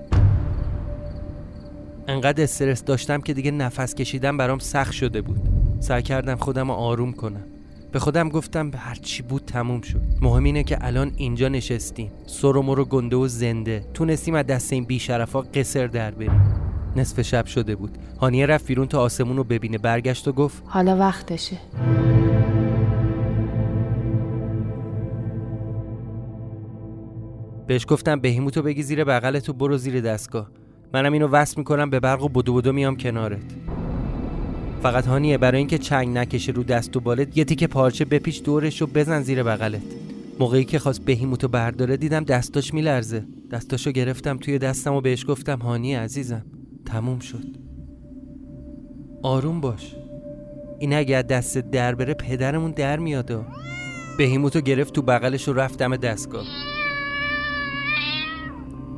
انقدر 2.09 2.43
استرس 2.43 2.83
داشتم 2.83 3.21
که 3.21 3.33
دیگه 3.33 3.51
نفس 3.51 3.95
کشیدم 3.95 4.37
برام 4.37 4.59
سخت 4.59 4.91
شده 4.91 5.21
بود. 5.21 5.39
سعی 5.79 6.01
کردم 6.01 6.35
خودم 6.35 6.67
رو 6.67 6.73
آروم 6.73 7.13
کنم. 7.13 7.43
به 7.91 7.99
خودم 7.99 8.29
گفتم 8.29 8.71
هرچی 8.75 9.23
بود 9.23 9.41
تموم 9.45 9.81
شد. 9.81 10.01
مهم 10.21 10.43
اینه 10.43 10.63
که 10.63 10.77
الان 10.81 11.11
اینجا 11.15 11.47
نشستیم. 11.47 12.11
سر 12.25 12.57
و 12.57 12.75
رو 12.75 12.85
گنده 12.85 13.15
و 13.15 13.27
زنده. 13.27 13.85
تونستیم 13.93 14.35
از 14.35 14.45
دست 14.45 14.73
این 14.73 14.83
بیشرفا 14.83 15.41
قصر 15.41 15.87
در 15.87 16.11
بریم. 16.11 16.53
نصف 16.95 17.21
شب 17.21 17.45
شده 17.45 17.75
بود. 17.75 17.97
هانیه 18.21 18.45
رفت 18.45 18.67
بیرون 18.67 18.87
تا 18.87 19.01
آسمون 19.01 19.37
رو 19.37 19.43
ببینه. 19.43 19.77
برگشت 19.77 20.27
و 20.27 20.31
گفت 20.31 20.63
حالا 20.65 20.97
وقتشه. 20.97 21.57
بهش 27.67 27.85
گفتم 27.87 28.19
بهیموتو 28.19 28.61
بگی 28.61 28.83
زیر 28.83 29.03
بغلتو 29.03 29.53
برو 29.53 29.77
زیر 29.77 30.01
دستگاه. 30.01 30.51
منم 30.93 31.13
اینو 31.13 31.27
وصل 31.27 31.55
می‌کنم 31.57 31.89
به 31.89 31.99
برق 31.99 32.23
و 32.23 32.29
بدو 32.29 32.53
بدو 32.53 32.73
میام 32.73 32.95
کنارت. 32.95 33.41
فقط 34.83 35.07
هانیه 35.07 35.37
برای 35.37 35.57
اینکه 35.57 35.77
چنگ 35.77 36.17
نکشه 36.17 36.51
رو 36.51 36.63
دست 36.63 36.97
و 36.97 36.99
بالت 36.99 37.37
یه 37.37 37.43
تیکه 37.43 37.67
پارچه 37.67 38.05
بپیچ 38.05 38.43
دورش 38.43 38.81
و 38.81 38.87
بزن 38.87 39.21
زیر 39.21 39.43
بغلت. 39.43 39.81
موقعی 40.39 40.65
که 40.65 40.79
خواست 40.79 41.05
بهیموتو 41.05 41.47
برداره 41.47 41.97
دیدم 41.97 42.23
دستاش 42.23 42.73
میلرزه. 42.73 43.25
دستاشو 43.51 43.91
گرفتم 43.91 44.37
توی 44.37 44.57
دستم 44.57 44.93
و 44.93 45.01
بهش 45.01 45.25
گفتم 45.27 45.59
هانیه 45.59 45.99
عزیزم 45.99 46.45
تموم 46.85 47.19
شد. 47.19 47.45
آروم 49.23 49.61
باش. 49.61 49.95
این 50.79 50.93
اگه 50.93 51.21
دست 51.21 51.57
در 51.57 51.95
بره 51.95 52.13
پدرمون 52.13 52.71
در 52.71 52.99
میاد 52.99 53.45
بهیموتو 54.17 54.61
گرفت 54.61 54.93
تو 54.93 55.01
بغلش 55.01 55.47
و 55.47 55.53
رفتم 55.53 55.95
دستگاه. 55.95 56.45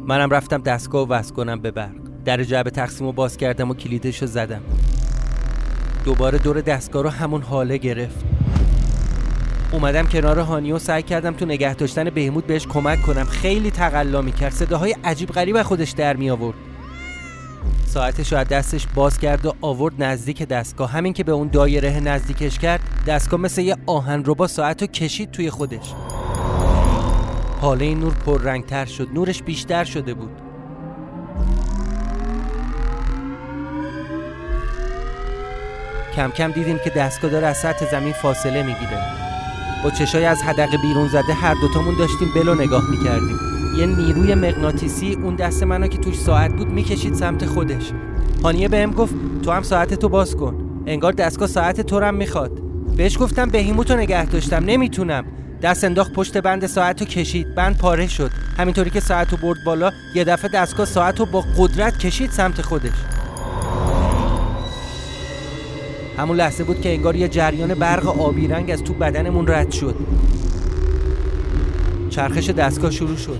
منم 0.05 0.29
رفتم 0.29 0.61
دستگاه 0.61 1.07
و 1.07 1.11
وصل 1.11 1.33
کنم 1.33 1.61
به 1.61 1.71
برق. 1.71 1.95
در 2.25 2.43
جعب 2.43 2.69
تقسیم 2.69 3.07
رو 3.07 3.13
باز 3.13 3.37
کردم 3.37 3.69
و 3.69 3.73
کلیدش 3.73 4.21
رو 4.21 4.27
زدم. 4.27 4.61
دوباره 6.05 6.37
دور 6.37 6.61
دستگاه 6.61 7.03
رو 7.03 7.09
همون 7.09 7.41
حاله 7.41 7.77
گرفت. 7.77 8.25
اومدم 9.71 10.07
کنار 10.07 10.39
هانی 10.39 10.71
و 10.71 10.79
سعی 10.79 11.03
کردم 11.03 11.33
تو 11.33 11.45
نگه 11.45 11.75
داشتن 11.75 12.09
بهمود 12.09 12.47
بهش 12.47 12.67
کمک 12.67 13.01
کنم. 13.01 13.25
خیلی 13.25 13.71
تقلا 13.71 14.21
می‌کرد. 14.21 14.53
صداهای 14.53 14.95
عجیب 15.03 15.29
غریب 15.29 15.63
خودش 15.63 15.91
در 15.91 16.15
می 16.15 16.29
آورد 16.29 16.57
ساعتش 17.85 18.33
از 18.33 18.47
دستش 18.47 18.87
باز 18.95 19.19
کرد 19.19 19.45
و 19.45 19.53
آورد 19.61 20.03
نزدیک 20.03 20.43
دستگاه. 20.43 20.91
همین 20.91 21.13
که 21.13 21.23
به 21.23 21.31
اون 21.31 21.47
دایره 21.47 21.99
نزدیکش 21.99 22.59
کرد 22.59 22.81
دستگاه 23.07 23.39
مثل 23.39 23.61
یه 23.61 23.77
آهن 23.85 24.21
با 24.21 24.47
ساعت 24.47 24.81
رو 24.81 24.87
کشید 24.87 25.31
توی 25.31 25.49
خودش. 25.49 25.93
حاله 27.61 27.95
نور 27.95 28.13
پررنگتر 28.13 28.85
شد. 28.85 29.07
نورش 29.13 29.43
بیشتر 29.43 29.83
شده 29.83 30.13
بود. 30.13 30.29
کم 36.15 36.29
کم 36.29 36.51
دیدیم 36.51 36.77
که 36.83 36.89
دستگاه 36.89 37.31
داره 37.31 37.47
از 37.47 37.57
سطح 37.57 37.91
زمین 37.91 38.13
فاصله 38.13 38.63
می‌گیره. 38.63 39.01
با 39.83 39.89
چشای 39.89 40.25
از 40.25 40.41
حدقه 40.41 40.77
بیرون 40.77 41.07
زده 41.07 41.33
هر 41.33 41.53
دوتامون 41.61 41.95
داشتیم 41.97 42.27
بلو 42.35 42.55
نگاه 42.55 42.83
می‌کردیم. 42.91 43.37
یه 43.77 43.85
نیروی 43.85 44.35
مغناطیسی 44.35 45.13
اون 45.13 45.35
دست 45.35 45.63
منو 45.63 45.87
که 45.87 45.97
توش 45.97 46.15
ساعت 46.15 46.55
بود 46.55 46.67
می‌کشید 46.67 47.13
سمت 47.13 47.45
خودش. 47.45 47.91
هانیه 48.43 48.67
بهم 48.67 48.91
گفت 48.91 49.13
تو 49.43 49.51
هم 49.51 49.63
ساعت 49.63 49.93
تو 49.93 50.09
باز 50.09 50.35
کن. 50.35 50.83
انگار 50.87 51.11
دستگاه 51.11 51.47
ساعت 51.47 51.81
تو 51.81 51.99
هم 51.99 52.15
می‌خواد. 52.15 52.51
بهش 52.97 53.17
گفتم 53.17 53.49
بهیموتو 53.49 53.95
نگه 53.95 54.25
داشتم. 54.25 54.63
نمی‌تونم. 54.65 55.25
دست 55.61 55.83
انداخت 55.83 56.13
پشت 56.13 56.37
بند 56.37 56.65
ساعت 56.65 57.01
رو 57.01 57.07
کشید. 57.07 57.55
بند 57.55 57.77
پاره 57.77 58.07
شد. 58.07 58.31
همینطوری 58.57 58.89
که 58.89 58.99
ساعت 58.99 59.31
رو 59.31 59.37
برد 59.37 59.57
بالا 59.65 59.91
یه 60.15 60.23
دفعه 60.23 60.51
دستگاه 60.53 60.85
ساعت 60.85 61.19
رو 61.19 61.25
با 61.25 61.43
قدرت 61.57 61.99
کشید 61.99 62.31
سمت 62.31 62.61
خودش. 62.61 62.91
همون 66.17 66.37
لحظه 66.37 66.63
بود 66.63 66.81
که 66.81 66.93
انگار 66.93 67.15
یه 67.15 67.27
جریان 67.27 67.73
برق 67.73 68.21
آبی 68.21 68.47
رنگ 68.47 68.71
از 68.71 68.83
تو 68.83 68.93
بدنمون 68.93 69.47
رد 69.47 69.71
شد. 69.71 69.95
چرخش 72.09 72.49
دستگاه 72.49 72.91
شروع 72.91 73.17
شد. 73.17 73.39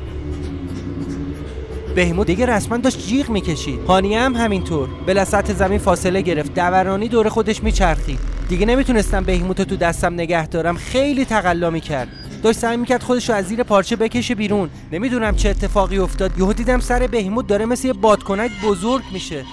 بهمود 1.96 2.28
دیگه 2.28 2.46
رسما 2.46 2.78
داشت 2.78 3.08
جیغ 3.08 3.30
می‌کشید. 3.30 3.86
هانیه 3.88 4.20
هم 4.20 4.36
همینطور. 4.36 4.90
بلا 5.06 5.26
سطح 5.26 5.54
زمین 5.54 5.80
فاصله 5.80 6.22
گرفت. 6.22 6.54
دورانی 6.54 7.08
دور 7.08 7.30
خودش 7.30 7.64
میچرخید. 7.64 8.20
دیگه 8.52 8.66
نمی‌تونستم 8.66 9.24
بهیموت 9.24 9.62
تو 9.62 9.76
دستم 9.76 10.14
نگه 10.14 10.48
دارم. 10.48 10.78
خیلی 10.78 11.26
تقلا 11.26 11.70
می‌کرد. 11.70 12.08
داشت 12.44 12.60
سعی 12.60 12.78
می‌کرد 12.78 13.04
خودش 13.04 13.30
رو 13.30 13.36
از 13.36 13.46
زیر 13.46 13.64
پارچه 13.64 13.96
بکشه 13.96 14.36
بیرون. 14.36 14.70
نمی‌دونم 14.92 15.36
چه 15.36 15.50
اتفاقی 15.50 15.98
افتاد. 15.98 16.38
یهو 16.38 16.54
دیدم 16.54 16.80
سر 16.80 17.08
بهیموت 17.08 17.48
داره 17.48 17.66
مثل 17.66 17.88
یه 17.88 17.94
بادکنک 17.94 18.52
بزرگ 18.64 19.04
میشه. 19.14 19.44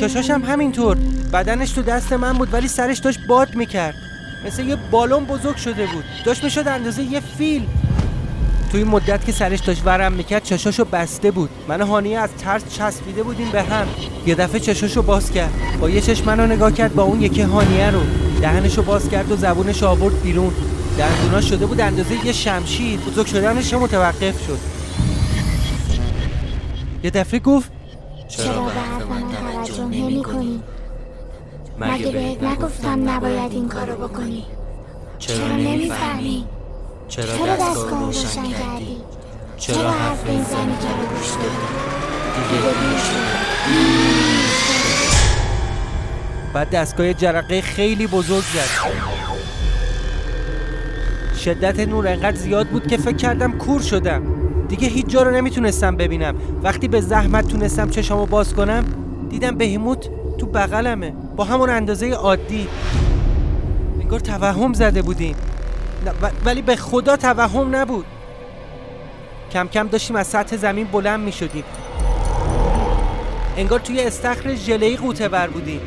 چشاش 0.00 0.30
هم 0.30 0.42
همینطور. 0.44 0.96
بدنش 1.32 1.70
تو 1.70 1.82
دست 1.82 2.12
من 2.12 2.32
بود 2.32 2.54
ولی 2.54 2.68
سرش 2.68 2.98
داشت 2.98 3.18
باد 3.28 3.54
می‌کرد. 3.54 3.94
مثل 4.46 4.66
یه 4.66 4.76
بالون 4.90 5.24
بزرگ 5.24 5.56
شده 5.56 5.86
بود. 5.86 6.04
داشت 6.24 6.44
می‌شد 6.44 6.68
اندازه 6.68 7.02
یه 7.02 7.20
فیل 7.20 7.66
توی 8.74 8.84
مدت 8.84 9.24
که 9.24 9.32
سرش 9.32 9.60
داشت 9.60 9.82
ورم 9.84 10.12
می‌کرد 10.12 10.42
چشاشو 10.42 10.84
بسته 10.84 11.30
بود. 11.30 11.50
من 11.68 11.82
و 11.82 11.86
هانیه 11.86 12.18
از 12.18 12.30
ترس 12.38 12.62
چسبیده 12.68 13.22
بودیم 13.22 13.50
به 13.50 13.62
هم. 13.62 13.86
یه 14.26 14.34
دفعه 14.34 14.60
چشاشو 14.60 15.02
باز 15.02 15.30
کرد. 15.30 15.52
با 15.80 15.90
یه 15.90 16.00
چشم 16.00 16.24
منو 16.24 16.46
نگاه 16.46 16.72
کرد 16.72 16.94
با 16.94 17.02
اون 17.02 17.22
یکی 17.22 17.42
هانیه 17.42 17.90
رو. 17.90 18.00
دهنشو 18.40 18.82
باز 18.82 19.08
کرد 19.08 19.32
و 19.32 19.36
زبونش 19.36 19.82
آورد 19.82 20.22
بیرون. 20.22 20.52
دندونا 20.98 21.40
شده 21.40 21.66
بود 21.66 21.80
اندازه 21.80 22.26
یه 22.26 22.32
شمشیر. 22.32 23.00
بزرگ 23.00 23.26
شدنش 23.26 23.74
متوقف 23.74 24.46
شد. 24.46 24.58
یه 27.02 27.10
دفعه 27.10 27.40
گفت 27.40 27.70
چرا 28.28 28.60
به 28.60 28.70
حرف 28.70 29.06
من 29.06 29.22
توجه 29.64 29.84
نمی 29.84 30.22
کنی؟ 30.22 30.60
مگه 31.80 32.10
بهت 32.10 32.42
نگفتم 32.42 33.10
نباید 33.10 33.52
این 33.52 33.68
کارو 33.68 34.08
بکنی؟ 34.08 34.44
چرا 35.18 35.56
نمی‌فهمی؟ 35.56 36.44
چرا 37.08 37.24
دستگاه 37.60 38.06
روشن 38.06 38.42
کردی؟ 38.42 38.96
چرا 39.56 39.90
حرف 39.90 40.26
این 40.26 40.42
زنی 40.42 40.76
که 40.80 40.88
رو 40.88 41.16
گوش 41.16 41.30
دادی؟ 41.30 41.48
دیگه 42.48 42.62
بعد 46.54 46.70
دستگاه 46.70 47.12
جرقه 47.12 47.60
خیلی 47.60 48.06
بزرگ 48.06 48.44
زد. 48.54 48.68
شدت 51.38 51.88
نور 51.88 52.08
انقدر 52.08 52.36
زیاد 52.36 52.66
بود 52.66 52.86
که 52.86 52.96
فکر 52.96 53.16
کردم 53.16 53.52
کور 53.58 53.80
شدم. 53.80 54.22
دیگه 54.68 54.88
هیچ 54.88 55.06
جا 55.06 55.22
رو 55.22 55.30
نمی‌تونستم 55.30 55.96
ببینم. 55.96 56.34
وقتی 56.62 56.88
به 56.88 57.00
زحمت 57.00 57.48
تونستم 57.48 57.90
چشامو 57.90 58.26
باز 58.26 58.54
کنم 58.54 58.84
دیدم 59.30 59.56
بهیموت 59.56 60.08
تو 60.38 60.46
بغلمه 60.46 61.12
با 61.36 61.44
همون 61.44 61.70
اندازه 61.70 62.10
عادی. 62.10 62.68
انگار 64.00 64.20
توهم 64.20 64.72
زده 64.72 65.02
بودیم. 65.02 65.36
ولی 66.44 66.62
به 66.62 66.76
خدا 66.76 67.16
توهم 67.16 67.76
نبود. 67.76 68.04
کم 69.52 69.68
کم 69.68 69.88
داشتیم 69.88 70.16
از 70.16 70.26
سطح 70.26 70.56
زمین 70.56 70.86
بلند 70.86 71.20
می 71.20 71.32
شدیم 71.32 71.64
انگار 73.56 73.80
توی 73.80 74.00
استخر 74.00 74.54
ژله‌ای 74.54 74.96
قوطه 74.96 75.28
بر 75.28 75.46
بودیم. 75.46 75.80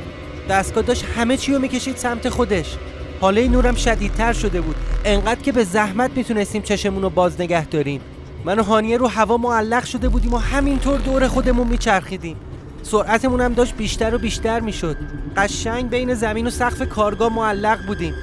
دستگاه 0.49 0.83
داشت 0.83 1.05
همه 1.17 1.37
چی 1.37 1.53
رو 1.53 1.59
می‌کشید 1.59 1.97
سمت 1.97 2.29
خودش. 2.29 2.77
حاله 3.21 3.47
نورم 3.47 3.75
شدیدتر 3.75 4.33
شده 4.33 4.61
بود. 4.61 4.75
انقدر 5.05 5.41
که 5.41 5.51
به 5.51 5.63
زحمت 5.63 6.11
می‌تونستیم 6.15 6.61
چشمون 6.61 7.01
رو 7.01 7.09
باز 7.09 7.41
نگه 7.41 7.65
داریم. 7.65 8.01
من 8.45 8.59
و 8.59 8.63
هانیه 8.63 8.97
رو 8.97 9.07
هوا 9.07 9.37
معلق 9.37 9.85
شده 9.85 10.09
بودیم 10.09 10.33
و 10.33 10.37
همینطور 10.37 10.99
دور 10.99 11.27
خودمون 11.27 11.67
میچرخیدیم. 11.67 12.37
سرعتمون 12.83 13.41
هم 13.41 13.53
داشت 13.53 13.75
بیشتر 13.75 14.15
و 14.15 14.17
بیشتر 14.17 14.59
می‌شد. 14.59 14.97
قشنگ 15.37 15.89
بین 15.89 16.13
زمین 16.13 16.47
و 16.47 16.49
سقف 16.49 16.81
کارگاه 16.89 17.33
معلق 17.33 17.85
بودیم. 17.87 18.13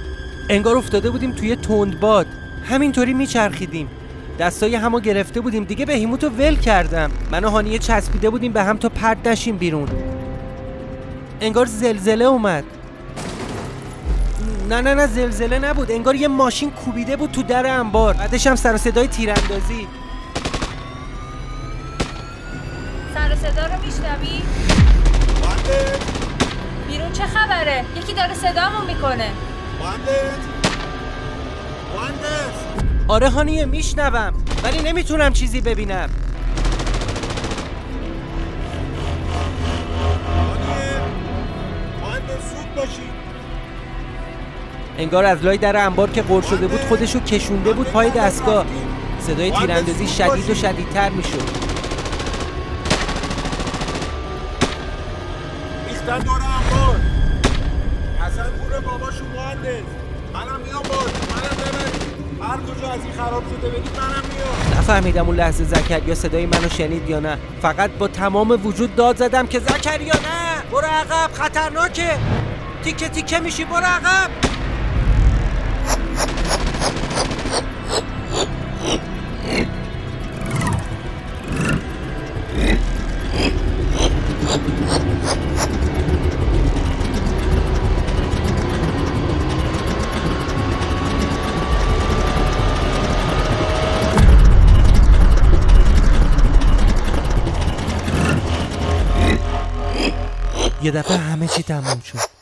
انگار 0.49 0.77
افتاده 0.77 1.11
بودیم 1.11 1.33
توی 1.33 1.57
تندباد. 1.57 2.27
همینطوری 2.65 3.15
میچرخیدیم. 3.15 3.89
دستای 4.39 4.75
همو 4.75 5.01
گرفته 5.01 5.41
بودیم. 5.41 5.65
دیگه 5.65 5.87
به 5.87 6.07
رو 6.23 6.29
ول 6.29 6.57
کردم. 6.57 7.11
من 7.31 7.45
و 7.45 7.51
هانیه 7.51 7.79
چسبیده 7.79 8.31
بودیم 8.31 8.53
به 8.53 8.63
هم 8.63 8.77
تا 8.77 8.89
پرد 8.89 9.29
نشیم 9.29 9.57
بیرون. 9.57 9.89
انگار 11.41 11.67
زلزله 11.67 12.25
اومد. 12.25 12.65
نه 14.69 14.81
نه 14.81 14.95
نه 14.95 15.07
زلزله 15.07 15.59
نبود. 15.59 15.91
انگار 15.91 16.15
یه 16.15 16.29
ماشین 16.29 16.71
کوبیده 16.71 17.17
بود 17.17 17.31
تو 17.31 17.43
در 17.43 17.79
انبار. 17.79 18.15
بعدش 18.15 18.47
هم 18.47 18.57
سر 18.57 18.77
صدای 18.77 19.07
تیراندازی. 19.07 19.87
سر 23.15 23.35
صدا 23.35 23.67
رو 23.67 23.85
میشنوی؟ 23.85 24.43
بیرون 26.89 27.13
چه 27.13 27.27
خبره؟ 27.27 27.85
یکی 27.97 28.13
داره 28.13 28.35
صدامون 28.35 28.87
می‌کنه. 28.87 29.31
آره 33.09 33.31
هانیه 33.31 33.65
میشنوم 33.65 34.33
ولی 34.63 34.83
نمی‌تونم 34.83 35.33
چیزی 35.33 35.61
ببینم. 35.61 36.11
انگار 44.99 45.25
از 45.25 45.45
لای 45.45 45.59
در 45.59 45.77
انبار 45.77 46.11
که 46.11 46.23
قرد 46.23 46.45
شده 46.47 46.67
بود 46.69 46.81
خودشو 46.81 47.21
کشونده 47.21 47.73
بود 47.73 47.87
پای 47.87 48.11
دستگاه. 48.11 48.67
صدای 49.21 49.51
تیراندازی 49.51 50.07
شدید 50.09 50.51
و 50.51 50.55
شدیدتر 50.55 51.11
می‌شد. 51.11 51.65
منم 60.35 60.61
از 62.95 63.05
این 63.05 63.13
خراب 63.13 63.43
شده 63.51 64.79
نفهمیدم 64.79 65.27
اون 65.27 65.37
لحظه 65.37 65.65
زکریا 65.65 66.15
صدای 66.15 66.47
منو 66.47 66.69
شنید 66.69 67.11
یا 67.11 67.21
نه. 67.21 67.39
فقط 67.63 67.91
با 67.91 68.09
تمام 68.09 68.67
وجود 68.67 68.95
داد 68.97 69.17
زدم 69.17 69.47
که 69.47 69.59
زکریا 69.59 70.15
نه. 70.15 70.71
برو 70.73 70.87
عقب. 70.87 71.33
خطرناکه. 71.33 72.11
تیکه 72.85 73.09
تیکه 73.09 73.41
میشی. 73.41 73.65
برو 73.65 73.85
عقب. 73.85 74.31
یه 100.85 100.91
دفعه 100.91 101.17
همه 101.17 101.49
چی 101.49 101.63
تموم 101.63 102.01
شد. 102.01 102.34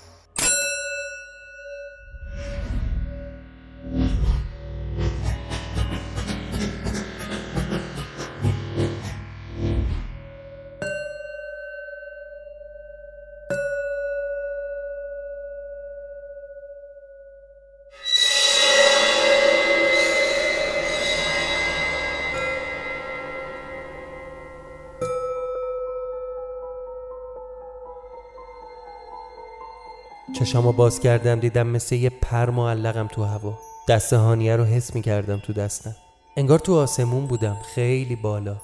چشامو 30.52 30.72
باز 30.72 31.00
کردم 31.00 31.40
دیدم 31.40 31.66
مثل 31.66 31.94
یه 31.94 32.10
پر 32.10 32.50
معلقم 32.50 33.06
تو 33.06 33.24
هوا. 33.24 33.58
دست 33.88 34.12
هانیه 34.12 34.56
رو 34.56 34.64
حس 34.64 34.94
می 34.94 35.02
کردم 35.02 35.38
تو 35.38 35.52
دستم. 35.52 35.96
انگار 36.36 36.58
تو 36.58 36.74
آسمون 36.74 37.26
بودم 37.26 37.56
خیلی 37.74 38.16
بالا. 38.16 38.56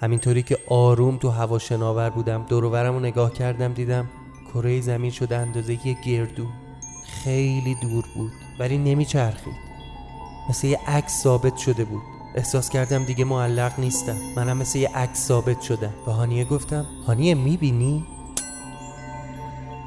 همینطوری 0.00 0.42
که 0.42 0.58
آروم 0.68 1.16
تو 1.16 1.28
هوا 1.30 1.58
شناور 1.58 2.10
بودم 2.10 2.46
دور 2.48 2.86
رو 2.88 3.00
نگاه 3.00 3.32
کردم 3.32 3.72
دیدم 3.72 4.08
کره 4.54 4.80
زمین 4.80 5.10
شده 5.10 5.36
اندازه 5.36 5.86
یه 5.86 5.96
گردو. 6.04 6.46
خیلی 7.24 7.74
دور 7.82 8.04
بود 8.14 8.32
ولی 8.58 8.78
نمیچرخید. 8.78 9.56
مثل 10.50 10.66
یه 10.66 10.80
عکس 10.86 11.22
ثابت 11.22 11.56
شده 11.56 11.84
بود. 11.84 12.02
احساس 12.34 12.70
کردم 12.70 13.04
دیگه 13.04 13.24
معلق 13.24 13.72
نیستم. 13.80 14.16
منم 14.36 14.56
مثل 14.56 14.78
یه 14.78 14.90
عکس 14.94 15.26
ثابت 15.26 15.60
شدم. 15.60 15.94
به 16.06 16.12
هانیه 16.12 16.44
گفتم 16.44 16.86
هانیه 17.06 17.34
می‌بینی؟ 17.34 18.04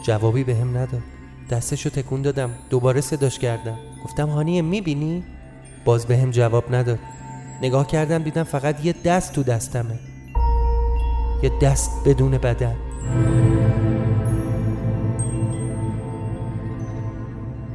جوابی 0.03 0.43
به 0.43 0.55
هم 0.55 0.77
نداد. 0.77 1.18
دستشو 1.49 1.89
تکون 1.89 2.21
دادم. 2.21 2.49
دوباره 2.69 3.01
صداش 3.01 3.39
کردم. 3.39 3.77
گفتم 4.05 4.29
هانیه 4.29 4.61
می‌بینی؟ 4.61 5.23
باز 5.85 6.05
به 6.05 6.17
هم 6.17 6.31
جواب 6.31 6.75
نداد. 6.75 6.99
نگاه 7.61 7.87
کردم 7.87 8.23
دیدم 8.23 8.43
فقط 8.43 8.85
یه 8.85 8.95
دست 9.05 9.33
تو 9.33 9.43
دستمه. 9.43 9.99
یه 11.43 11.51
دست 11.61 11.91
بدون 12.05 12.31
بدن. 12.31 12.75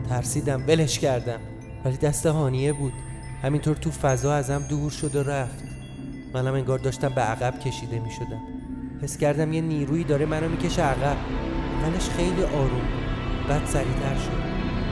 ترسیدم 0.09 0.65
ولش 0.69 0.99
کردم. 0.99 1.39
ولی 1.85 1.97
دست 1.97 2.27
هانیه 2.27 2.73
بود. 2.73 2.93
همینطور 3.43 3.77
تو 3.77 3.91
فضا 3.91 4.35
ازم 4.35 4.63
دور 4.69 4.91
شد 4.91 5.17
و 5.17 5.23
رفت. 5.23 5.65
منم 6.35 6.55
انگار 6.55 6.79
داشتم 6.79 7.09
به 7.09 7.21
عقب 7.21 7.61
کشیده 7.61 7.99
می 8.01 8.11
شدم 8.11 8.41
حس 9.03 9.17
کردم 9.17 9.53
یه 9.53 9.61
نیرویی 9.61 10.05
داره 10.05 10.27
منو 10.27 10.49
می‌کشه 10.49 10.83
عقب. 10.83 11.17
اولش 11.83 12.09
خیلی 12.09 12.43
آروم 12.43 13.04
بعد 13.49 13.67
سریعتر 13.67 14.15
شد. 14.15 14.45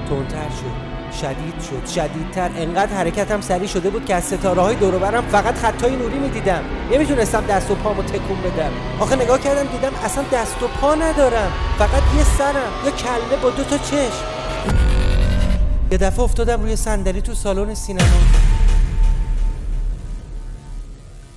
تندتر 0.09 0.49
شد. 0.49 0.93
شدید 1.21 1.63
شد. 1.71 1.87
شدیدتر. 1.87 2.51
انقدر 2.57 2.97
حرکتم 2.97 3.41
سریع 3.41 3.67
شده 3.67 3.91
بود 3.91 4.05
که 4.05 4.15
از 4.15 4.25
ستاره 4.25 4.63
های 4.63 4.77
برم 4.77 5.23
فقط 5.23 5.55
خطای 5.55 5.97
نوری 5.97 6.19
می‌دیدم. 6.19 6.63
نمی‌تونستم 6.93 7.47
دست 7.47 7.71
و 7.71 7.75
پامو 7.75 8.03
تکون 8.03 8.41
بدم. 8.43 8.71
آخه 9.01 9.17
نگاه 9.17 9.41
کردم 9.41 9.71
دیدم 9.71 9.93
اصلا 10.05 10.25
دست 10.33 10.63
و 10.63 10.69
پا 10.69 10.95
ندارم. 10.95 11.53
فقط 11.79 12.03
یه 12.17 12.25
سرم 12.25 12.73
یه 12.85 12.91
کله 12.91 13.43
با 13.43 13.51
دو 13.51 13.65
تا 13.65 13.79
چشم. 13.79 14.25
یه 15.91 15.99
دفعه 15.99 16.21
افتادم 16.21 16.63
روی 16.63 16.77
صندلی 16.77 17.23
تو 17.23 17.35
سالن 17.35 17.75
سینما. 17.75 18.07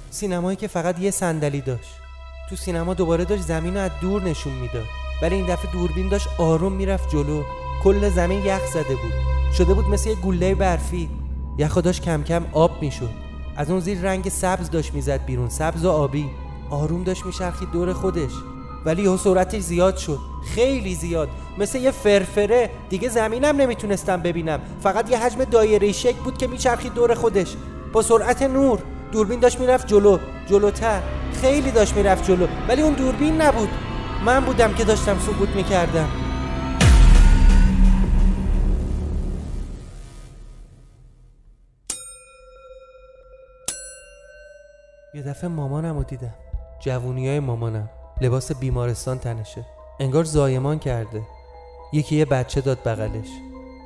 سینمایی 0.10 0.58
که 0.58 0.68
فقط 0.68 1.00
یه 1.00 1.12
صندلی 1.12 1.62
داشت. 1.62 2.00
تو 2.50 2.56
سینما 2.56 2.94
دوباره 2.94 3.26
داشت 3.26 3.42
زمین 3.42 3.74
رو 3.74 3.80
از 3.80 3.92
دور 4.02 4.24
نشون 4.24 4.54
می‌داد. 4.54 5.05
ولی 5.22 5.36
این 5.36 5.46
دفعه 5.46 5.72
دوربین 5.72 6.10
داشت 6.10 6.28
آروم 6.38 6.72
می‌رفت 6.72 7.10
جلو. 7.10 7.44
کل 7.84 8.10
زمین 8.10 8.46
یخ 8.46 8.66
زده 8.74 8.96
بود. 8.96 9.14
شده 9.58 9.74
بود 9.74 9.86
مثل 9.86 10.10
یه 10.10 10.16
گله 10.16 10.56
برفی. 10.56 11.10
یخ 11.58 11.78
داشت 11.78 12.02
کم 12.02 12.24
کم 12.24 12.46
آب 12.54 12.72
می‌شد. 12.82 13.10
از 13.56 13.72
اون 13.72 13.80
زیر 13.80 14.00
رنگ 14.02 14.30
سبز 14.30 14.70
داشت 14.70 14.94
می‌زد 14.94 15.26
بیرون. 15.26 15.50
سبز 15.50 15.86
و 15.86 15.90
آبی. 15.92 16.30
آروم 16.70 17.04
داشت 17.04 17.26
میچرخید 17.26 17.72
دور 17.72 17.94
خودش. 17.94 18.32
ولی 18.86 19.04
یه 19.04 19.18
سرعتش 19.18 19.62
زیاد 19.62 19.98
شد. 19.98 20.20
خیلی 20.56 20.96
زیاد. 20.96 21.30
مثل 21.58 21.80
یه 21.80 21.92
فرفره. 21.92 22.70
دیگه 22.90 23.10
زمینم 23.10 23.56
نمی‌تونستم 23.62 24.22
ببینم. 24.22 24.60
فقط 24.84 25.12
یه 25.12 25.18
حجم 25.18 25.44
دایره 25.44 25.92
شک 25.92 26.16
بود 26.16 26.38
که 26.38 26.48
میچرخید 26.48 26.94
دور 26.94 27.14
خودش. 27.14 27.56
با 27.94 28.02
سرعت 28.02 28.42
نور. 28.42 28.80
دوربین 29.12 29.40
داشت 29.40 29.60
می‌رفت 29.60 29.88
جلو. 29.88 30.18
جلوتر. 30.50 31.02
خیلی 31.42 31.72
داشت 31.72 31.96
می‌رفت 31.96 32.24
جلو. 32.28 32.48
ولی 32.68 32.82
اون 32.82 32.94
دوربین 32.94 33.42
نبود. 33.42 33.70
من 34.26 34.46
بودم 34.46 34.74
که 34.74 34.84
داشتم 34.84 35.20
سقوط 35.20 35.50
می‌کردم. 35.50 36.10
یه 45.14 45.22
دفعه 45.22 45.50
مامانم 45.50 45.98
رو 45.98 46.04
دیدم. 46.04 46.34
جوونی 46.80 47.28
های 47.28 47.40
مامانم. 47.40 47.90
لباس 48.22 48.52
بیمارستان 48.52 49.20
تنشه. 49.20 49.66
انگار 50.00 50.24
زایمان 50.24 50.80
کرده. 50.80 51.22
یکی 51.94 52.16
یه 52.16 52.26
بچه 52.26 52.62
داد 52.62 52.78
بغلش. 52.86 53.30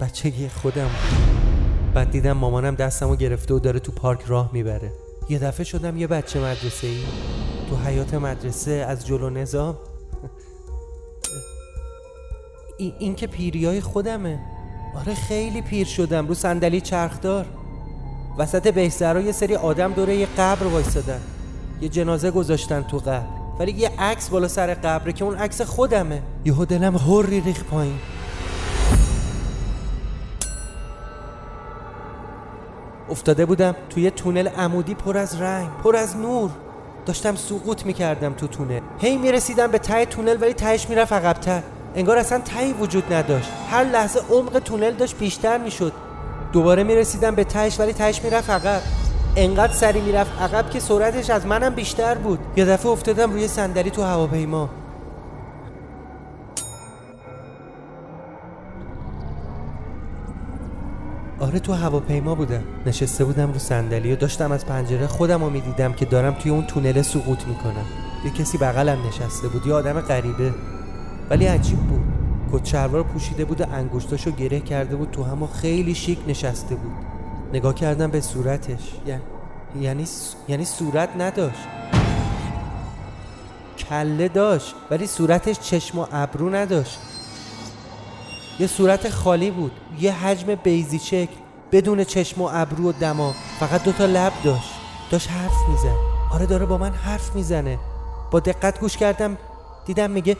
بچه 0.01 0.49
خودم 0.61 0.83
بود. 0.83 1.93
بعد 1.93 2.11
دیدم 2.11 2.31
مامانم 2.31 2.75
دستمو 2.75 3.15
گرفته 3.15 3.53
و 3.53 3.59
داره 3.59 3.79
تو 3.79 3.91
پارک 3.91 4.21
راه 4.27 4.49
می‌بره. 4.53 4.91
یه 5.29 5.39
دفعه 5.39 5.63
شدم 5.63 5.97
یه 5.97 6.07
بچه 6.07 6.39
مدرسه 6.39 6.87
ای 6.87 7.03
تو 7.69 7.75
حیات 7.75 8.13
مدرسه 8.13 8.71
از 8.71 9.05
جلو 9.07 9.29
نظام 9.29 9.77
این, 12.79 12.93
این 12.99 13.15
که 13.15 13.27
پیری 13.27 13.65
های 13.65 13.81
خودمه. 13.81 14.39
آره 14.95 15.13
خیلی 15.13 15.61
پیر 15.61 15.87
شدم 15.87 16.27
رو 16.27 16.33
صندلی 16.33 16.81
چرخدار. 16.81 17.45
وسط 18.37 18.67
بهزرا 18.67 19.21
یه 19.21 19.31
سری 19.31 19.55
آدم 19.55 19.93
دوره 19.93 20.15
یه 20.15 20.27
قبر 20.37 20.67
وایستادن 20.67 21.19
یه 21.81 21.89
جنازه 21.89 22.31
گذاشتن 22.31 22.81
تو 22.81 22.97
قبر. 22.97 23.25
ولی 23.59 23.71
یه 23.71 23.91
عکس 23.99 24.29
بالا 24.29 24.47
سر 24.47 24.73
قبره 24.73 25.13
که 25.13 25.25
اون 25.25 25.35
عکس 25.35 25.61
خودمه. 25.61 26.21
یهو 26.45 26.65
دلم 26.65 26.95
هوری 26.95 27.41
ریخ 27.41 27.63
پایین. 27.63 27.99
افتاده 33.09 33.45
بودم 33.45 33.75
توی 33.89 34.11
تونل 34.11 34.47
عمودی 34.47 34.93
پر 34.93 35.17
از 35.17 35.41
رنگ 35.41 35.69
پر 35.83 35.95
از 35.95 36.17
نور. 36.17 36.49
داشتم 37.05 37.35
سقوط 37.35 37.85
می‌کردم 37.85 38.33
تو 38.33 38.47
تونل. 38.47 38.81
هی 38.99 39.17
می‌رسیدم 39.17 39.67
به 39.67 39.77
ته 39.77 40.05
تونل 40.05 40.37
ولی 40.41 40.53
تهش 40.53 40.89
می‌رفت 40.89 41.13
عقبتر. 41.13 41.63
انگار 41.99 42.17
اصلا 42.17 42.39
تهی 42.39 42.73
وجود 42.73 43.13
نداشت. 43.13 43.49
هر 43.71 43.83
لحظه 43.83 44.19
عمق 44.29 44.59
تونل 44.59 44.91
داشت 44.91 45.17
بیشتر 45.17 45.57
می‌شد. 45.57 45.93
دوباره 46.51 46.83
می‌رسیدم 46.83 47.35
به 47.35 47.43
تهش 47.43 47.79
ولی 47.79 47.93
تهش 47.93 48.23
می‌رفت 48.23 48.49
عقب. 48.49 48.81
انقدر 49.35 49.73
سری 49.73 50.01
می‌رفت 50.01 50.41
عقب 50.41 50.69
که 50.69 50.79
سرعتش 50.79 51.29
از 51.29 51.45
منم 51.45 51.75
بیشتر 51.75 52.15
بود. 52.15 52.39
یه 52.55 52.65
دفعه 52.65 52.91
افتادم 52.91 53.31
روی 53.31 53.47
صندلی 53.47 53.89
تو 53.89 54.03
هواپیما. 54.03 54.69
آره 61.39 61.59
تو 61.59 61.73
هواپیما 61.73 62.35
بودم. 62.35 62.63
نشسته 62.85 63.25
بودم 63.25 63.53
رو 63.53 63.59
صندلی 63.59 64.13
و 64.13 64.15
داشتم 64.15 64.51
از 64.51 64.65
پنجره 64.65 65.07
خودم 65.07 65.43
رو 65.43 65.49
می‌دیدم 65.49 65.93
که 65.93 66.05
دارم 66.05 66.33
توی 66.33 66.51
اون 66.51 66.65
تونل 66.65 67.01
سقوط 67.01 67.47
می‌کنم. 67.47 67.85
یه 68.25 68.31
کسی 68.31 68.57
بغلم 68.57 68.97
نشسته 69.07 69.47
بود 69.47 69.67
یه 69.67 69.73
آدم 69.73 70.01
غریبه. 70.01 70.53
ولی 71.29 71.45
عجیب 71.45 71.79
بود. 71.79 72.03
کت 72.53 72.65
شلوار 72.65 73.03
پوشیده 73.03 73.45
بود 73.45 73.61
و 73.61 73.65
انگشتاشو 73.73 74.31
گره 74.31 74.59
کرده 74.59 74.95
بود 74.95 75.11
تو 75.11 75.23
همو 75.23 75.47
خیلی 75.47 75.95
شیک 75.95 76.19
نشسته 76.27 76.75
بود. 76.75 76.91
نگاه 77.53 77.75
کردم 77.75 78.11
به 78.11 78.21
صورتش. 78.21 78.93
یعنی 79.81 80.05
یعنی 80.47 80.65
صورت 80.65 81.09
نداشت. 81.17 81.67
کله 83.89 84.27
داشت 84.27 84.75
ولی 84.91 85.07
صورتش 85.07 85.59
چشم 85.59 85.99
و 85.99 86.05
ابرو 86.11 86.49
نداشت. 86.49 86.99
یه 88.59 88.67
صورت 88.67 89.09
خالی 89.09 89.51
بود. 89.51 89.71
یه 89.99 90.13
حجم 90.25 90.55
بیزی 90.55 90.99
شکل 90.99 91.35
بدون 91.71 92.03
چشم 92.03 92.41
و 92.41 92.49
ابرو 92.53 92.89
و 92.89 92.91
دماغ 92.91 93.35
فقط 93.59 93.83
دوتا 93.83 94.05
لب 94.05 94.33
داشت. 94.43 94.73
داشت 95.11 95.31
حرف 95.31 95.69
میزن 95.69 95.95
آره 96.33 96.45
داره 96.45 96.65
با 96.65 96.77
من 96.77 96.91
حرف 96.91 97.35
می‌زنه. 97.35 97.79
با 98.31 98.39
دقت 98.39 98.79
گوش 98.79 98.97
کردم 98.97 99.37
دیدم 99.85 100.11
میگه 100.11 100.37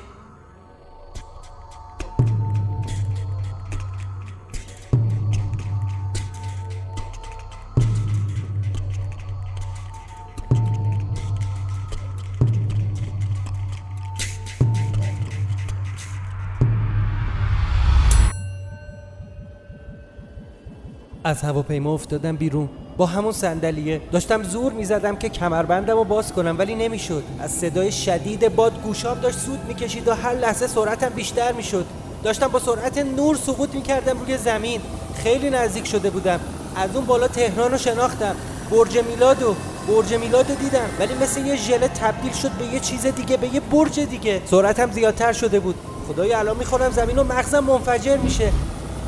از 21.29 21.41
هواپیما 21.41 21.93
افتادم 21.93 22.35
بیرون. 22.35 22.69
با 22.97 23.05
همون 23.05 23.31
صندلیه 23.31 24.01
داشتم 24.11 24.43
زور 24.43 24.73
می‌زدم 24.73 25.15
که 25.15 25.29
کمربندم 25.29 25.93
رو 25.93 26.03
باز 26.03 26.33
کنم 26.33 26.55
ولی 26.59 26.75
نمی‌شد. 26.75 27.23
از 27.39 27.51
صدای 27.51 27.91
شدید 27.91 28.55
باد 28.55 28.81
گوشام 28.83 29.19
داشت 29.19 29.39
سود 29.39 29.59
می‌کشید 29.67 30.07
و 30.07 30.13
هر 30.13 30.33
لحظه 30.33 30.67
سرعتم 30.67 31.09
بیشتر 31.09 31.51
می‌شد. 31.51 31.85
داشتم 32.23 32.47
با 32.47 32.59
سرعت 32.59 32.97
نور 32.97 33.35
سقوط 33.35 33.75
می‌کردم 33.75 34.19
روی 34.19 34.37
زمین. 34.37 34.81
خیلی 35.15 35.49
نزدیک 35.49 35.87
شده 35.87 36.09
بودم. 36.09 36.39
از 36.75 36.95
اون 36.95 37.05
بالا 37.05 37.27
تهران 37.27 37.71
رو 37.71 37.77
شناختم. 37.77 38.35
برج 38.71 38.97
میلادو 38.97 39.55
برج 39.87 40.13
میلادو 40.13 40.55
دیدم. 40.55 40.89
ولی 40.99 41.13
مثل 41.13 41.45
یه 41.45 41.55
ژله 41.55 41.87
تبدیل 41.87 42.33
شد 42.33 42.51
به 42.51 42.65
یه 42.65 42.79
چیز 42.79 43.05
دیگه 43.05 43.37
به 43.37 43.53
یه 43.53 43.59
برج 43.59 43.99
دیگه. 43.99 44.41
سرعتم 44.45 44.91
زیادتر 44.91 45.33
شده 45.33 45.59
بود. 45.59 45.75
خدای 46.07 46.33
الان 46.33 46.57
می‌خورم 46.57 46.91
زمین 46.91 47.17
و 47.17 47.23
مغزم 47.23 47.59
منفجر 47.59 48.17
میشه. 48.17 48.51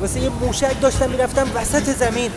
واسه 0.02 0.20
یه 0.20 0.28
موشک 0.28 0.80
داشتم 0.80 1.10
می‌رفتم 1.10 1.46
وسط 1.54 1.82
زمین. 1.82 2.30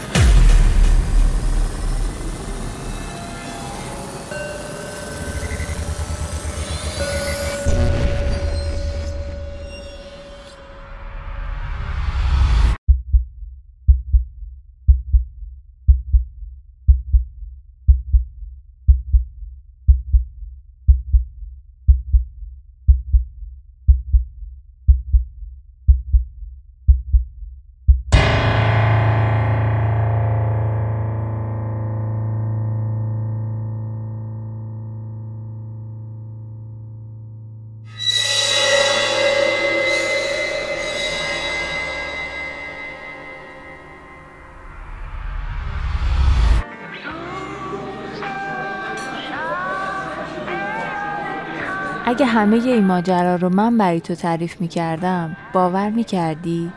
اگه 52.07 52.25
همه 52.25 52.55
این 52.55 52.85
ماجرا 52.85 53.35
رو 53.35 53.49
من 53.49 53.77
برای 53.77 54.01
تو 54.01 54.15
تعریف 54.15 54.61
می 54.61 54.67
کردم 54.67 55.37
باور 55.53 55.89
می 55.89 56.03
کردی؟ 56.03 56.71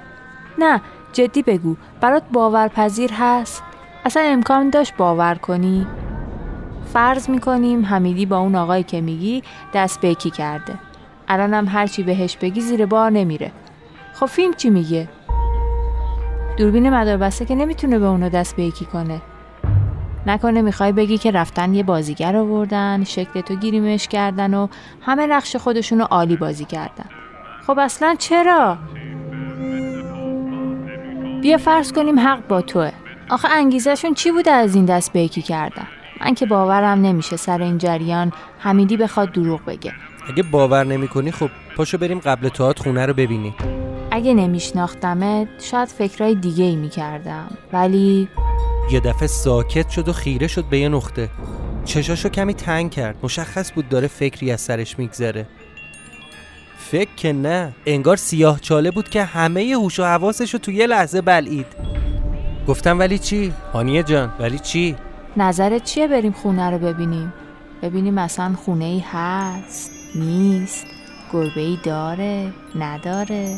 نه 0.58 0.80
جدی 1.12 1.42
بگو 1.42 1.76
برات 2.00 2.22
باورپذیر 2.32 3.10
هست؟ 3.12 3.62
اصلا 4.04 4.22
امکان 4.22 4.70
داشت 4.70 4.96
باور 4.96 5.34
کنی؟ 5.34 5.86
فرض 6.92 7.30
می 7.30 7.38
کنیم 7.38 7.84
حمیدی 7.84 8.26
با 8.26 8.38
اون 8.38 8.54
آقایی 8.54 8.82
که 8.82 9.00
میگی 9.00 9.42
دست 9.74 10.00
به 10.00 10.14
کرده 10.14 10.74
الانم 11.28 11.68
هرچی 11.68 12.02
بهش 12.02 12.36
بگی 12.36 12.60
زیر 12.60 12.86
بار 12.86 13.10
نمیره 13.10 13.52
خب 14.14 14.26
فیلم 14.26 14.52
چی 14.52 14.70
میگه؟ 14.70 15.08
دوربین 16.56 16.90
مداربسته 16.90 17.44
که 17.44 17.54
نمی‌تونه 17.54 17.98
به 17.98 18.06
اونو 18.06 18.28
دست 18.28 18.56
به 18.56 18.62
یکی 18.62 18.84
کنه 18.84 19.20
نکنه 20.28 20.62
می‌خوای 20.62 20.92
بگی 20.92 21.18
که 21.18 21.30
رفتن 21.30 21.74
یه 21.74 21.82
بازیگر 21.82 22.36
آوردن 22.36 23.04
شکل 23.04 23.40
تو 23.40 23.54
گیریمش 23.54 24.08
کردن 24.08 24.54
و 24.54 24.68
همه 25.02 25.26
نقش 25.26 25.56
خودشونو 25.56 26.04
عالی 26.04 26.36
بازی 26.36 26.64
کردن. 26.64 27.04
خب 27.66 27.78
اصلا 27.78 28.14
چرا؟ 28.18 28.78
بیا 31.42 31.58
فرض 31.58 31.92
کنیم 31.92 32.18
حق 32.18 32.46
با 32.48 32.60
توه. 32.60 32.90
آخه 33.30 33.48
انگیزشون 33.48 34.14
چی 34.14 34.30
بوده 34.30 34.50
از 34.50 34.74
این 34.74 34.84
دست 34.84 35.12
به 35.12 35.20
یکی 35.20 35.42
کردن؟ 35.42 35.86
من 36.20 36.34
که 36.34 36.46
باورم 36.46 37.00
نمیشه 37.00 37.36
سر 37.36 37.62
این 37.62 37.78
جریان 37.78 38.32
حمیدی 38.58 38.96
بخواد 38.96 39.32
دروغ 39.32 39.64
بگه. 39.64 39.92
اگه 40.28 40.42
باور 40.42 40.84
نمی‌کنی 40.84 41.30
خب 41.30 41.50
پاشو 41.76 41.98
بریم 41.98 42.18
قبل 42.18 42.48
توات 42.48 42.78
خونه 42.78 43.06
رو 43.06 43.14
ببینی 43.14 43.54
اگه 44.10 44.34
نمیشناختمت 44.34 45.48
شاید 45.58 45.88
فکرای 45.88 46.34
دیگه 46.34 46.64
ای 46.64 46.76
می‌کردم. 46.76 47.48
ولی 47.72 48.28
یه 48.90 49.01
دفعه 49.01 49.29
ساکت 49.29 49.88
شد 49.88 50.09
و 50.09 50.12
خیره 50.12 50.46
شد 50.46 50.64
به 50.64 50.79
یه 50.79 50.88
نقطه. 50.88 51.29
چشاشو 51.85 52.29
کمی 52.29 52.55
تنگ 52.55 52.90
کرد. 52.90 53.16
مشخص 53.22 53.72
بود 53.72 53.88
داره 53.88 54.07
فکری 54.09 54.53
از 54.53 54.61
سرش 54.61 54.98
میگذره. 54.98 55.46
فکر 56.79 57.11
که 57.16 57.33
نه. 57.33 57.72
انگار 57.87 58.16
سیاه 58.16 58.61
چاله 58.61 58.90
بود 58.90 59.09
که 59.09 59.24
همه 59.24 59.61
هوش 59.61 60.01
و 60.01 60.05
حواسش 60.05 60.53
رو 60.53 60.59
تو 60.59 60.70
یه 60.70 60.87
لحظه 60.87 61.20
بلعید. 61.20 61.66
گفتم 62.68 62.98
ولی 62.98 63.18
چی؟ 63.18 63.53
هانیه 63.72 64.03
جان 64.03 64.33
ولی 64.40 64.59
چی؟ 64.59 64.96
نظرت 65.37 65.85
چیه 65.85 66.09
بریم 66.09 66.33
خونه 66.33 66.70
رو 66.70 66.79
ببینیم؟ 66.79 67.33
ببینی 67.83 68.11
مثلا 68.11 68.55
خونه 68.64 68.85
ای 68.85 69.05
هست؟ 69.12 69.90
نیست؟ 70.14 70.87
گربه 71.33 71.61
ای 71.61 71.79
داره؟ 71.85 72.53
نداره؟ 72.79 73.57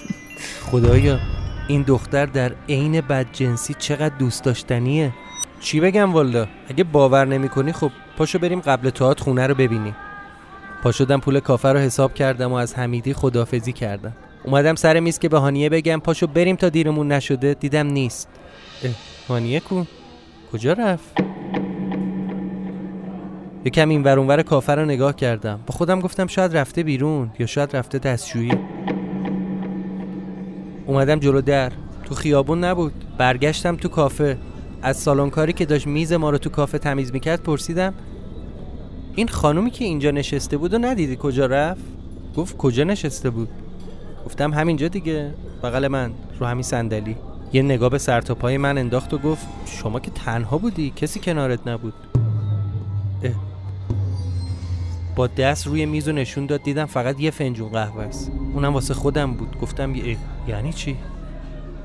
خدایا. 0.70 1.18
این 1.68 1.82
دختر 1.82 2.26
در 2.26 2.52
عین 2.68 3.00
بدجنسی 3.00 3.74
چقدر 3.78 4.14
دوست 4.18 4.44
داشتنیه؟ 4.44 5.12
چی 5.60 5.80
بگم 5.80 6.12
والا 6.12 6.46
اگه 6.68 6.84
باور 6.84 7.24
نمی‌کنی 7.24 7.72
خب 7.72 7.90
پاشو 8.16 8.38
بریم 8.38 8.60
قبل 8.60 8.90
تئاتر 8.90 9.24
خونه 9.24 9.46
رو 9.46 9.54
ببینیم. 9.54 9.96
پا 10.82 10.92
شدم 10.92 11.20
پول 11.20 11.40
کافه 11.40 11.68
رو 11.68 11.78
حساب 11.78 12.14
کردم 12.14 12.52
و 12.52 12.54
از 12.54 12.74
حمیدی 12.74 13.12
خدافزی 13.12 13.72
کردم. 13.72 14.12
اومدم 14.44 14.74
سر 14.74 15.00
میز 15.00 15.18
که 15.18 15.28
به 15.28 15.38
هانیه 15.38 15.68
بگم 15.68 16.00
پاشو 16.00 16.26
بریم 16.26 16.56
تا 16.56 16.68
دیرمون 16.68 17.12
نشده. 17.12 17.54
دیدم 17.54 17.86
نیست. 17.86 18.28
هانیه 19.28 19.60
کو؟ 19.60 19.84
کجا 20.52 20.72
رفت؟ 20.72 21.20
یکم 23.64 23.88
این 23.88 24.02
ور 24.02 24.18
اونور 24.18 24.42
کافه 24.42 24.74
رو 24.74 24.84
نگاه 24.84 25.16
کردم. 25.16 25.60
با 25.66 25.74
خودم 25.74 26.00
گفتم 26.00 26.26
شاید 26.26 26.56
رفته 26.56 26.82
بیرون 26.82 27.30
یا 27.38 27.46
شاید 27.46 27.76
رفته 27.76 27.98
دستشویی. 27.98 28.52
اومدم 30.86 31.18
جلو 31.18 31.40
در. 31.40 31.72
تو 32.04 32.14
خیابون 32.14 32.64
نبود. 32.64 32.92
برگشتم 33.18 33.76
تو 33.76 33.88
کافه. 33.88 34.38
از 34.82 34.96
سالن 34.96 35.30
کاری 35.30 35.52
که 35.52 35.66
داشت 35.66 35.86
میز 35.86 36.12
ما 36.12 36.30
رو 36.30 36.38
تو 36.38 36.50
کافه 36.50 36.78
تمیز 36.78 37.12
می‌کرد 37.12 37.42
پرسیدم 37.42 37.94
این 39.14 39.28
خانومی 39.28 39.70
که 39.70 39.84
اینجا 39.84 40.10
نشسته 40.10 40.56
بود 40.56 40.74
و 40.74 40.78
ندیدی 40.78 41.16
کجا 41.20 41.46
رفت؟ 41.46 41.82
گفت 42.36 42.56
کجا 42.56 42.84
نشسته 42.84 43.30
بود؟ 43.30 43.48
گفتم 44.26 44.54
همینجا 44.54 44.88
دیگه 44.88 45.34
بغل 45.62 45.88
من 45.88 46.12
رو 46.40 46.46
همین 46.46 46.62
صندلی. 46.62 47.16
یه 47.52 47.62
نگاه 47.62 47.90
به 47.90 47.98
سر 47.98 48.20
تا 48.20 48.34
پای 48.34 48.56
من 48.56 48.78
انداخت 48.78 49.14
و 49.14 49.18
گفت 49.18 49.46
شما 49.66 50.00
که 50.00 50.10
تنها 50.10 50.58
بودی 50.58 50.92
کسی 50.96 51.20
کنارت 51.20 51.68
نبود. 51.68 51.94
با 55.16 55.26
دست 55.26 55.66
روی 55.66 55.86
میز 55.86 56.08
و 56.08 56.12
نشون 56.12 56.46
داد 56.46 56.62
دیدم 56.62 56.86
فقط 56.86 57.20
یه 57.20 57.30
فنجون 57.30 57.68
قهوه 57.68 58.02
است. 58.02 58.32
اونم 58.54 58.74
واسه 58.74 58.94
خودم 58.94 59.32
بود. 59.34 59.58
گفتم. 59.60 59.94
یعنی 60.48 60.72
چی؟ 60.72 60.96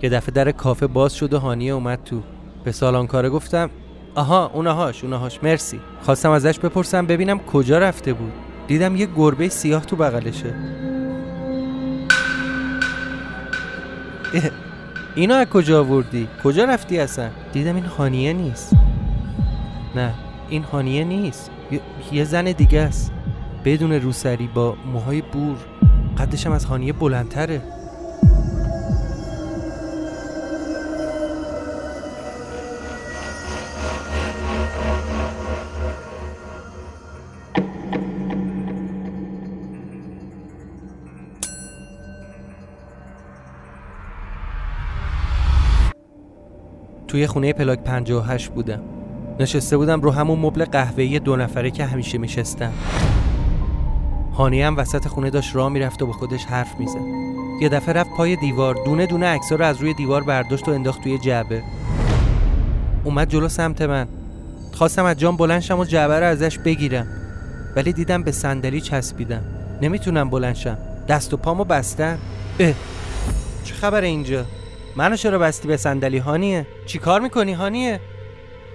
یه 0.01 0.09
دفعه 0.09 0.31
در 0.31 0.51
کافه 0.51 0.87
باز 0.87 1.15
شد 1.15 1.33
و 1.33 1.39
هانیه 1.39 1.73
اومد 1.73 2.03
تو. 2.05 2.21
به 2.63 2.71
سالان 2.71 3.07
کاره 3.07 3.29
گفتم 3.29 3.69
آها 4.15 4.51
اونهاش 4.53 5.03
اونهاش 5.03 5.39
مرسی. 5.43 5.79
خواستم 6.01 6.31
ازش 6.31 6.59
بپرسم 6.59 7.05
ببینم 7.05 7.39
کجا 7.39 7.77
رفته 7.79 8.13
بود. 8.13 8.31
دیدم 8.67 8.95
یه 8.95 9.07
گربه 9.15 9.49
سیاه 9.49 9.85
تو 9.85 9.95
بغلشه. 9.95 10.53
اه، 14.33 14.41
اینو 15.15 15.33
از 15.33 15.47
کجا 15.47 15.79
آوردی؟ 15.79 16.27
کجا 16.43 16.63
رفتی 16.65 16.99
اصلا؟ 16.99 17.29
دیدم 17.53 17.75
این 17.75 17.85
هانیه 17.85 18.33
نیست. 18.33 18.73
نه 19.95 20.13
این 20.49 20.63
هانیه 20.63 21.03
نیست. 21.03 21.51
یه 22.11 22.23
زن 22.23 22.43
دیگه 22.43 22.81
است. 22.81 23.11
بدون 23.67 23.91
روسری 23.91 24.47
با 24.47 24.75
موهای 24.93 25.21
بور. 25.21 25.58
قدشم 26.17 26.51
از 26.51 26.65
هانیه 26.65 26.93
بلندتره. 26.93 27.62
توی 47.08 47.27
خونه 47.27 47.53
پلاک 47.53 47.84
58 47.84 48.49
بودم. 48.49 48.82
نشسته 49.39 49.77
بودم 49.77 50.01
رو 50.01 50.12
همون 50.12 50.39
مبل 50.39 50.65
قهوه‌ای 50.65 51.19
دو 51.19 51.36
نفره 51.36 51.71
که 51.71 51.86
همیشه 51.86 52.17
میشستم. 52.17 52.73
هانی 54.38 54.62
هم 54.62 54.78
وسط 54.78 55.08
خونه 55.08 55.30
داشت 55.30 55.56
راه 55.56 55.69
می‌رفت 55.69 56.02
و 56.02 56.06
با 56.06 56.13
خودش 56.13 56.45
حرف 56.45 56.80
می‌زد. 56.80 57.02
یه 57.62 57.69
دفعه 57.69 57.93
رفت 57.93 58.10
پای 58.10 58.36
دیوار 58.36 58.76
دونه 58.86 59.06
دونه 59.06 59.26
عکس‌ها 59.26 59.56
رو 59.56 59.65
از 59.65 59.82
روی 59.82 59.93
دیوار 59.93 60.23
برداشت 60.23 60.67
و 60.67 60.71
انداخت 60.71 61.02
توی 61.02 61.17
جعبه. 61.17 61.63
اومد 63.04 63.30
جلو 63.30 63.47
سمت 63.47 63.82
من. 63.82 64.08
خواستم 64.73 65.06
از 65.06 65.17
جام 65.17 65.38
بلند 65.38 65.62
شم 65.62 65.80
و 65.80 65.86
جعبه 65.86 66.19
رو 66.19 66.26
ازش 66.26 66.60
بگیرم. 66.60 67.08
ولی 67.76 67.93
دیدم 67.93 68.23
به 68.23 68.32
صندلی 68.32 68.82
چسبیدم. 68.82 69.41
نمی‌تونم 69.82 70.30
بلند 70.30 70.56
شم. 70.56 70.78
دست 71.08 71.34
و 71.34 71.38
پامو 71.38 71.63
بستم 71.63 72.17
اه. 72.60 72.73
چه 73.63 73.73
خبره 73.73 74.08
اینجا؟ 74.08 74.45
منو 74.95 75.15
چرا 75.15 75.39
بستی 75.39 75.67
به 75.67 75.78
صندلی 75.78 76.17
هانیه؟ 76.17 76.67
چی 76.86 77.00
کار 77.00 77.21
می‌کنی 77.21 77.54
هانیه؟ 77.54 78.00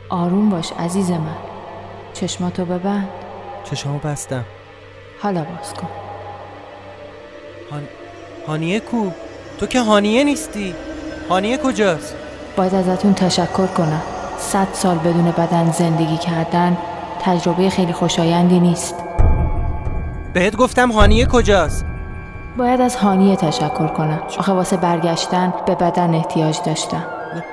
آروم 0.09 0.51
باش 0.51 0.73
عزیز 0.73 1.11
من. 1.11 1.37
چشماتو 2.13 2.65
ببند. 2.65 3.09
چشامو 3.65 3.99
بستم. 3.99 4.45
حالا 5.23 5.41
باز 5.41 5.75
کن. 5.75 5.89
هان... 7.71 7.83
هانیه 8.47 8.81
کو؟ 8.81 9.11
تو 9.61 9.67
که 9.67 9.81
هانیه 9.81 10.25
نیستی. 10.25 10.75
هانیه 11.31 11.59
کجاست؟ 11.59 12.15
باید 12.57 12.75
ازتون 12.75 13.15
تشکر 13.15 13.67
کنم. 13.67 14.03
صد 14.39 14.67
سال 14.73 14.99
بدون 14.99 15.31
بدن 15.31 15.71
زندگی 15.71 16.17
کردن 16.17 16.77
تجربه 17.21 17.71
خیلی 17.71 17.93
خوشایندی 17.93 18.61
نیست. 18.61 18.95
بهت 20.33 20.57
گفتم 20.57 20.93
هانیه 20.93 21.27
کجاست. 21.27 21.85
باید 22.57 22.81
از 22.81 22.97
هانیه 22.97 23.37
تشکر 23.37 23.87
کنم. 23.87 24.21
آخه 24.39 24.53
واسه 24.53 24.77
برگشتن 24.77 25.55
به 25.67 25.75
بدن 25.75 26.15
احتیاج 26.15 26.59
داشتم. 26.67 27.05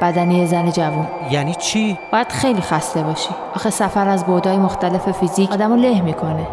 بدن 0.02 0.32
یه 0.32 0.46
زن 0.46 0.72
جوون. 0.72 1.08
یعنی 1.32 1.56
چی؟ 1.56 1.98
باید 2.12 2.28
خیلی 2.32 2.62
خسته 2.62 3.04
باشی. 3.04 3.30
آخه 3.56 3.70
سفر 3.70 4.10
از 4.10 4.26
بودای 4.26 4.58
مختلف 4.58 5.12
فیزیک 5.12 5.52
آدمو 5.52 5.76
له 5.76 6.02
می‌کنه. 6.02 6.48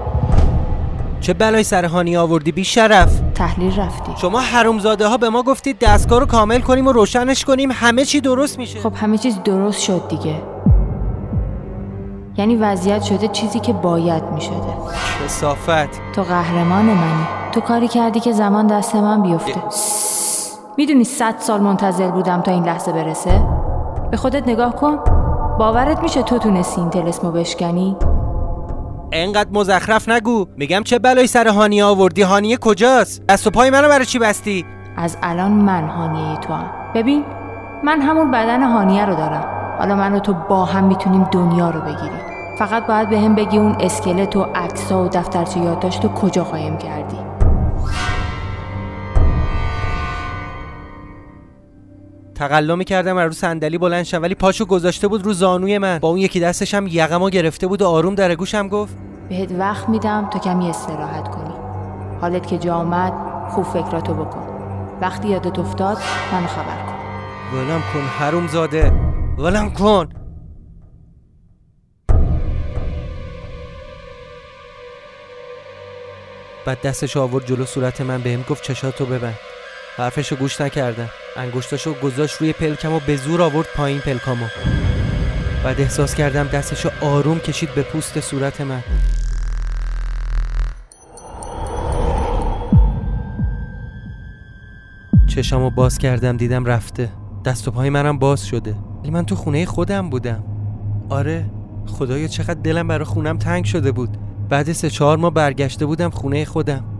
چه 1.27 1.35
بلای 1.35 1.62
سر 1.62 1.85
هانیه 1.85 2.19
آوردی 2.19 2.53
بی 2.53 2.65
شرف؟ 2.65 3.21
تحلیل 3.35 3.81
رفتی. 3.81 4.12
شما 4.17 4.41
حرومزاده 4.41 5.07
ها 5.07 5.17
به 5.17 5.29
ما 5.29 5.43
گفتید 5.43 5.79
دستگاه 5.79 6.21
رو 6.21 6.27
کامل 6.27 6.61
کنیم 6.61 6.87
و 6.87 6.93
روشنش 6.93 7.45
کنیم 7.45 7.71
همه 7.73 8.05
چی 8.05 8.21
درست 8.21 8.59
میشه. 8.59 8.81
خب 8.81 8.93
همه 8.95 9.19
چیز 9.19 9.43
درست 9.43 9.81
شد 9.81 10.09
دیگه. 10.09 10.43
یعنی 12.37 12.57
وضعیت 12.57 13.03
شده 13.03 13.29
چیزی 13.29 13.61
که 13.61 13.73
باید 13.73 14.23
می‌شده. 14.35 14.55
کسافت. 15.25 16.12
تو 16.15 16.23
قهرمان 16.23 16.85
منی. 16.85 17.27
تو 17.53 17.61
کاری 17.61 17.89
کردی 17.89 18.21
که 18.21 18.33
زمان 18.33 18.67
دست 18.67 18.95
من 18.97 19.23
بیفته. 19.23 19.62
می‌دونی 20.77 21.05
صد 21.05 21.35
سال 21.39 21.61
منتظر 21.61 22.09
بودم 22.09 22.41
تا 22.41 22.53
این 22.53 22.65
لحظه 22.65 22.93
برسه؟ 22.93 23.43
به 24.11 24.17
خودت 24.17 24.49
نگاه 24.49 24.77
کن. 24.77 24.97
باورت 25.59 26.03
میشه 26.03 26.23
تو 26.23 26.39
تونستی 26.39 26.81
این 26.81 26.91
تلسمو 26.91 27.31
بشکنی؟ 27.31 27.97
انقدر 29.12 29.51
مزخرف 29.53 30.09
نگو. 30.09 30.47
میگم 30.57 30.83
چه 30.83 30.99
بلای 30.99 31.27
سر 31.27 31.49
هانیه 31.49 31.85
آوردی؟ 31.85 32.23
هانیه 32.23 32.57
کجاست؟ 32.57 33.27
دست 33.27 33.47
و 33.47 33.51
پای 33.51 33.71
منو 33.71 33.88
برای 33.88 34.07
چی 34.07 34.19
بستی؟ 34.19 34.64
از 34.97 35.16
الان 35.23 35.51
من 35.53 35.88
هانیه 35.88 36.37
تو 36.37 36.53
هم 36.53 36.71
ببین 36.95 37.25
من 37.85 38.01
همون 38.01 38.31
بدن 38.31 38.62
هانیه 38.62 39.05
رو 39.05 39.14
دارم. 39.16 39.77
حالا 39.79 39.95
من 39.95 40.14
و 40.14 40.19
تو 40.19 40.35
با 40.49 40.64
هم 40.64 40.85
می‌تونیم 40.85 41.23
دنیا 41.33 41.71
رو 41.71 41.81
بگیریم. 41.81 42.21
فقط 42.59 42.87
باید 42.87 43.09
به 43.09 43.21
هم 43.21 43.35
بگی 43.35 43.59
اون 43.59 43.77
اسکلت 43.81 44.37
و 44.37 44.42
عکسا 44.42 45.05
و 45.05 45.09
دفترچه 45.09 45.61
یادداشت 45.61 46.05
رو 46.05 46.11
کجا 46.11 46.45
قایم 46.45 46.79
کردی. 46.79 47.19
تقلا 52.37 52.77
می‌کردم 52.77 53.18
رو 53.18 53.33
صندلی 53.33 53.79
بلند 53.79 54.05
شم 54.05 54.22
ولی 54.22 54.35
پاشو 54.35 54.64
گذاشته 54.64 55.09
بود 55.09 55.25
رو 55.25 55.33
زانوی 55.33 55.79
من. 55.79 55.99
با 55.99 56.09
اون 56.09 56.18
یکی 56.18 56.40
دستش 56.40 56.75
هم 56.75 56.87
یقمو 56.87 57.31
گرفته 57.31 57.66
بود 57.66 57.83
و 57.83 57.87
آروم 57.87 58.14
در 58.14 58.35
گوشم 58.35 58.68
گفت 58.68 58.96
بهت 59.29 59.53
وقت 59.53 59.88
میدم 59.88 60.31
تا 60.33 60.38
کمی 60.38 60.70
استراحت 60.70 61.29
کنی. 61.29 61.55
حالت 62.20 62.46
که 62.46 62.59
جا 62.59 62.75
آمد 62.75 63.12
خوب 63.51 63.64
فکراتو 63.64 64.14
بکن. 64.14 64.46
وقتی 65.01 65.29
یادت 65.29 65.59
افتاد 65.59 65.99
منو 66.33 66.46
خبر 66.46 66.87
کن. 66.87 66.96
ولم 67.57 67.83
کن 67.92 68.01
حروم 68.01 68.46
زاده 68.46 68.92
ولم 69.38 69.70
کن! 69.70 70.09
بعد 76.66 76.81
دستش 76.81 77.16
آورد 77.16 77.46
جلو 77.46 77.64
صورت 77.64 78.01
من 78.01 78.18
بهم 78.18 78.44
گفت 78.51 78.62
چشاتو 78.62 79.07
ببند. 79.07 79.38
حرفشو 79.96 80.37
گوش 80.37 80.61
نکردم. 80.61 81.09
انگشتاشو 81.37 81.94
گذاشت 81.94 82.37
روی 82.37 82.53
پلکم 82.53 82.92
و 82.92 83.01
به 83.07 83.16
زور 83.16 83.42
آورد 83.42 83.66
پایین 83.77 84.01
پلکامو. 84.01 84.46
بعد 85.64 85.81
احساس 85.81 86.14
کردم 86.14 86.44
دستشو 86.44 86.90
آروم 87.01 87.38
کشید 87.38 87.75
به 87.75 87.83
پوست 87.83 88.20
صورت 88.20 88.61
من. 88.61 88.83
چشامو 95.27 95.70
باز 95.70 95.99
کردم 95.99 96.37
دیدم 96.37 96.64
رفته. 96.64 97.09
دست 97.44 97.68
و 97.68 97.70
پای 97.70 97.90
منم 97.90 98.18
باز 98.18 98.46
شده. 98.46 98.77
ولی 99.03 99.11
من 99.11 99.27
تو 99.27 99.37
خونه 99.37 99.66
خودم 99.66 100.11
بودم. 100.11 100.44
آره 101.09 101.44
خدایا 101.87 102.29
چقدر 102.29 102.61
دلم 102.61 102.88
برای 102.88 103.05
خونم 103.05 103.38
تنگ 103.38 103.64
شده 103.64 103.92
بود. 103.92 104.16
بعد 104.49 104.72
سه 104.72 104.90
چهار 104.90 105.16
ماه 105.16 105.31
برگشته 105.31 105.87
بودم 105.87 106.11
خونه 106.11 106.44
خودم. 106.44 106.95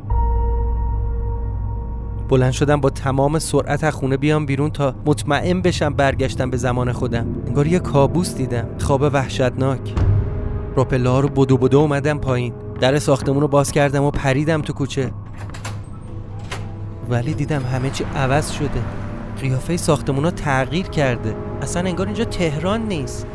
بلند 2.29 2.53
شدم 2.53 2.81
با 2.81 2.91
تمام 2.91 3.39
سرعت 3.39 3.85
از 3.85 3.95
خونه 3.95 4.17
بیام 4.17 4.47
بیرون 4.47 4.71
تا 4.71 4.95
مطمئن 5.07 5.63
بشم 5.63 5.95
برگشتم 5.95 6.51
به 6.51 6.57
زمان 6.57 6.93
خودم. 6.93 7.27
انگار 7.47 7.67
یه 7.67 7.79
کابوس 7.79 8.35
دیدم. 8.35 8.67
خواب 8.79 9.03
وحشتناک. 9.03 9.95
راپله 10.77 11.09
ها 11.09 11.21
رو 11.21 11.29
بدو 11.29 11.57
بدو 11.57 11.79
اومدم 11.79 12.19
پایین. 12.19 12.55
در 12.81 12.99
ساختمون 12.99 13.41
رو 13.41 13.49
باز 13.49 13.73
کردم 13.73 14.05
و 14.05 14.11
پریدم 14.11 14.63
تو 14.63 14.73
کوچه. 14.73 15.11
ولی 17.11 17.35
دیدم 17.35 17.63
همه 17.63 17.91
چی 17.91 18.05
عوض 18.05 18.51
شده. 18.51 18.83
قیافه 19.41 19.77
ساختمون 19.77 20.25
ها 20.25 20.31
تغییر 20.31 20.87
کرده. 20.87 21.37
اصلا 21.63 21.83
انگار 21.89 22.07
اینجا 22.07 22.25
تهران 22.25 22.81
نیست. 22.83 23.27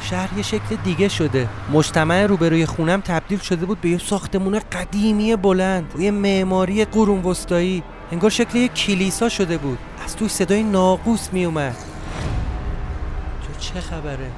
شهر 0.00 0.36
یه 0.36 0.42
شکل 0.42 0.76
دیگه 0.84 1.08
شده. 1.08 1.48
مجتمع 1.72 2.26
روبروی 2.26 2.66
خونم 2.66 3.00
تبدیل 3.00 3.38
شده 3.38 3.66
بود 3.66 3.80
به 3.80 3.88
یه 3.88 3.98
ساختمون 3.98 4.60
قدیمی 4.72 5.36
بلند 5.36 5.94
یه 5.98 6.10
معماری 6.10 6.84
قرون 6.84 7.22
وسطایی. 7.22 7.82
انگار 8.12 8.30
شکل 8.30 8.58
یه 8.58 8.68
کلیسا 8.68 9.28
شده 9.28 9.58
بود. 9.58 9.78
از 10.04 10.16
توی 10.16 10.28
صدای 10.28 10.62
ناقوس 10.62 11.28
می 11.32 11.44
اومد 11.44 11.76
چه 13.60 13.80
خبره؟ 13.80 14.30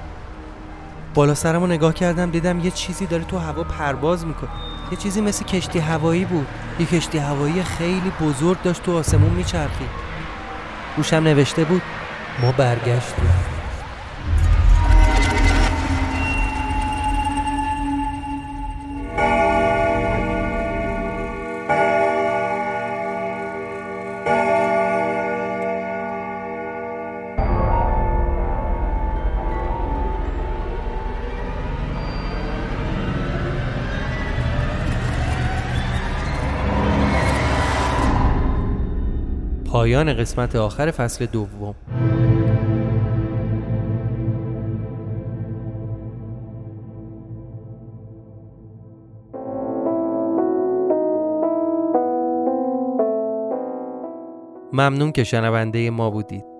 بالا 1.14 1.34
سرمو 1.34 1.66
نگاه 1.66 1.94
کردم 1.94 2.30
دیدم 2.30 2.60
یه 2.60 2.70
چیزی 2.70 3.06
داره 3.06 3.24
تو 3.24 3.38
هوا 3.38 3.64
پرواز 3.64 4.26
می‌کنه. 4.26 4.50
یه 4.90 4.98
چیزی 4.98 5.20
مثل 5.20 5.44
کشتی 5.44 5.78
هوایی 5.78 6.24
بود. 6.24 6.46
یه 6.80 6.86
کشتی 6.86 7.18
هوایی 7.18 7.62
خیلی 7.62 8.12
بزرگ 8.20 8.62
داشت 8.62 8.82
تو 8.82 8.96
آسمون 8.96 9.30
میچرخید. 9.30 9.90
روشم 10.96 11.16
نوشته 11.16 11.64
بود 11.64 11.82
ما 12.42 12.52
برگشتیم. 12.52 13.61
پایان 39.92 40.14
قسمت 40.14 40.56
آخر 40.56 40.90
فصل 40.90 41.26
دوم. 41.26 41.74
ممنون 54.72 55.12
که 55.12 55.24
شنونده 55.24 55.90
ما 55.90 56.10
بودید. 56.10 56.51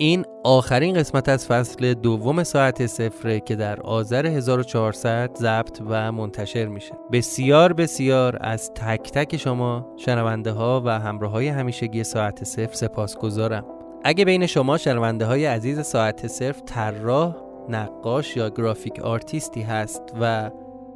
این 0.00 0.24
آخرین 0.44 0.94
قسمت 0.94 1.28
از 1.28 1.46
فصل 1.46 1.94
دوم 1.94 2.44
ساعت 2.44 2.86
صفره 2.86 3.40
که 3.40 3.56
در 3.56 3.80
آذر 3.80 4.26
1400 4.26 5.30
ضبط 5.36 5.80
و 5.88 6.12
منتشر 6.12 6.66
میشه. 6.66 6.94
بسیار 7.12 7.72
بسیار 7.72 8.38
از 8.40 8.70
تک 8.74 9.10
تک 9.10 9.36
شما 9.36 9.94
شنونده 9.96 10.52
ها 10.52 10.82
و 10.84 11.00
همراه 11.00 11.30
های 11.30 11.48
همیشگی 11.48 12.04
ساعت 12.04 12.44
صفر 12.44 12.72
سپاس 12.72 13.16
گذارم 13.16 13.64
اگه 14.04 14.24
بین 14.24 14.46
شما 14.46 14.78
شنونده 14.78 15.26
های 15.26 15.46
عزیز 15.46 15.80
ساعت 15.80 16.26
صفر 16.26 16.60
طراح 16.66 17.36
نقاش 17.68 18.36
یا 18.36 18.48
graphic 18.48 19.00
artist 19.00 19.53
ی 19.53 19.62
هست 19.62 20.02
و 20.20 20.50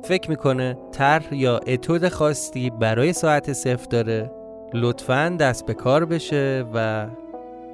فکر 0.05 0.31
می‌کنه 0.31 0.79
طرح 0.93 1.35
یا 1.35 1.59
اتود 1.59 2.09
خاصی 2.09 2.71
برای 2.71 3.13
ساعت 3.13 3.53
صفر 3.53 3.87
داره 3.91 4.31
لطفا 4.75 5.37
دست 5.41 5.67
به 5.67 5.75
کار 5.75 6.05
بشه 6.05 6.65
و 6.75 7.07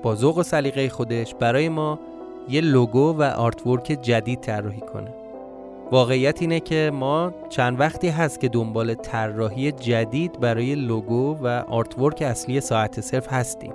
با 0.03 0.15
ذوق 0.15 0.39
و 0.39 0.43
سلیقه 0.43 0.89
خودش 0.89 1.35
برای 1.35 1.69
ما 1.69 1.99
یه 2.49 2.61
لوگو 2.61 3.15
و 3.19 3.23
artwork 3.23 3.99
جدید 4.03 4.41
طراحی 4.41 4.81
کنه. 4.81 5.15
واقعیت 5.93 6.43
اینه 6.43 6.61
که 6.61 6.91
ما 6.95 7.33
چند 7.49 7.81
وقتی 7.81 8.09
هست 8.09 8.41
که 8.41 8.49
دنبال 8.49 8.95
طراحی 8.95 9.73
جدید 9.73 10.41
برای 10.41 10.75
لوگو 10.75 11.37
و 11.43 11.47
artwork 11.69 12.23
اصلی 12.23 12.61
ساعت 12.61 13.01
صفر 13.01 13.33
هستیم. 13.33 13.73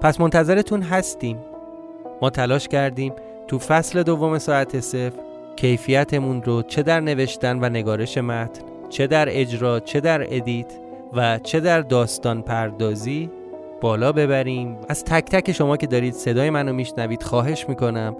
پس 0.00 0.20
منتظرتون 0.20 0.82
هستیم. 0.82 1.38
ما 2.22 2.30
تلاش 2.30 2.68
کردیم 2.68 3.12
تو 3.48 3.58
فصل 3.58 4.02
دوم 4.02 4.38
ساعت 4.38 4.80
صفر 4.80 5.12
کیفیتمون 5.56 6.42
رو 6.42 6.62
چه 6.62 6.82
در 6.82 7.00
نوشتن 7.00 7.64
و 7.64 7.68
نگارش 7.68 8.18
متن 8.18 8.62
چه 8.88 9.06
در 9.06 9.26
اجرا 9.30 9.80
چه 9.80 10.00
در 10.00 10.36
ادیت 10.36 10.72
و 11.12 11.38
چه 11.38 11.60
در 11.60 11.80
داستان 11.80 12.42
پردازی 12.42 13.30
بالا 13.84 14.12
ببریم. 14.12 14.78
از 14.88 15.04
تک 15.04 15.24
تک 15.24 15.52
شما 15.52 15.76
که 15.76 15.86
دارید 15.86 16.14
صدای 16.14 16.50
منو 16.50 16.72
میشنوید 16.72 17.22
خواهش 17.22 17.68
می‌کنم. 17.68 18.16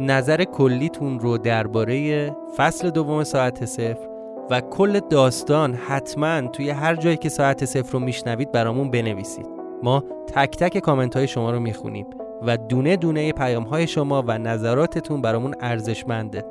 نظر 0.00 0.44
کلیتون 0.44 1.20
رو 1.20 1.38
درباره 1.38 2.30
فصل 2.56 2.90
دوم 2.90 3.24
ساعت 3.24 3.64
صفر 3.64 4.08
و 4.50 4.60
کل 4.60 5.00
داستان 5.00 5.74
حتما 5.74 6.40
توی 6.40 6.70
هر 6.70 6.96
جایی 6.96 7.16
که 7.16 7.28
ساعت 7.28 7.64
صفر 7.64 7.92
رو 7.92 7.98
میشنوید 7.98 8.52
برامون 8.52 8.90
بنویسید. 8.90 9.46
ما 9.82 10.04
تک 10.34 10.56
تک 10.56 10.78
کامنت 10.78 11.16
های 11.16 11.28
شما 11.28 11.50
رو 11.50 11.60
می‌خونیم 11.60 12.06
و 12.42 12.56
دونه 12.56 12.96
دونه 12.96 13.32
پیام 13.32 13.64
های 13.64 13.86
شما 13.86 14.24
و 14.26 14.38
نظراتتون 14.38 15.22
برامون 15.22 15.54
ارزشمنده. 15.60 16.44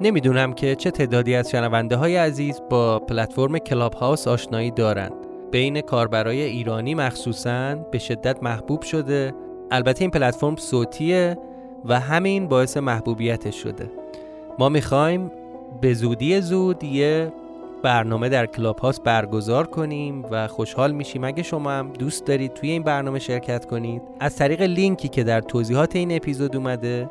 نمی‌دونم 0.00 0.52
که 0.52 0.74
چه 0.74 0.90
تعدادی 0.90 1.34
از 1.34 1.50
شنونده 1.50 1.96
های 1.96 2.16
عزیز 2.16 2.60
با 2.70 2.98
پلتفرم 2.98 3.58
Clubhouse 3.58 4.28
آشنایی 4.28 4.70
دارند. 4.70 5.23
بین 5.54 5.80
کاربرای 5.80 6.42
ایرانی 6.42 6.94
مخصوصا 6.94 7.74
به 7.74 7.98
شدت 7.98 8.42
محبوب 8.42 8.82
شده. 8.82 9.34
البته 9.70 10.02
این 10.02 10.10
پلتفرم 10.10 10.56
صوتیه 10.56 11.38
و 11.84 12.00
همین 12.00 12.48
باعث 12.48 12.76
محبوبیتش 12.76 13.62
شده. 13.62 13.90
ما 14.58 14.68
می‌خوایم 14.68 15.30
به 15.80 15.94
زودی 15.94 16.40
زود 16.40 16.84
یه 16.84 17.32
برنامه 17.82 18.28
در 18.28 18.46
Clubhouse 18.46 19.02
برگزار 19.02 19.66
کنیم 19.66 20.24
و 20.30 20.48
خوشحال 20.48 20.92
میشیم. 20.92 21.24
اگه 21.24 21.42
شما 21.42 21.70
هم 21.70 21.92
دوست 21.92 22.24
دارید 22.26 22.54
توی 22.54 22.70
این 22.70 22.82
برنامه 22.82 23.18
شرکت 23.18 23.66
کنید 23.66 24.02
از 24.20 24.36
طریق 24.36 24.62
لینکی 24.62 25.08
که 25.08 25.24
در 25.24 25.40
توضیحات 25.40 25.96
این 25.96 26.16
اپیزود 26.16 26.56
اومده 26.56 27.10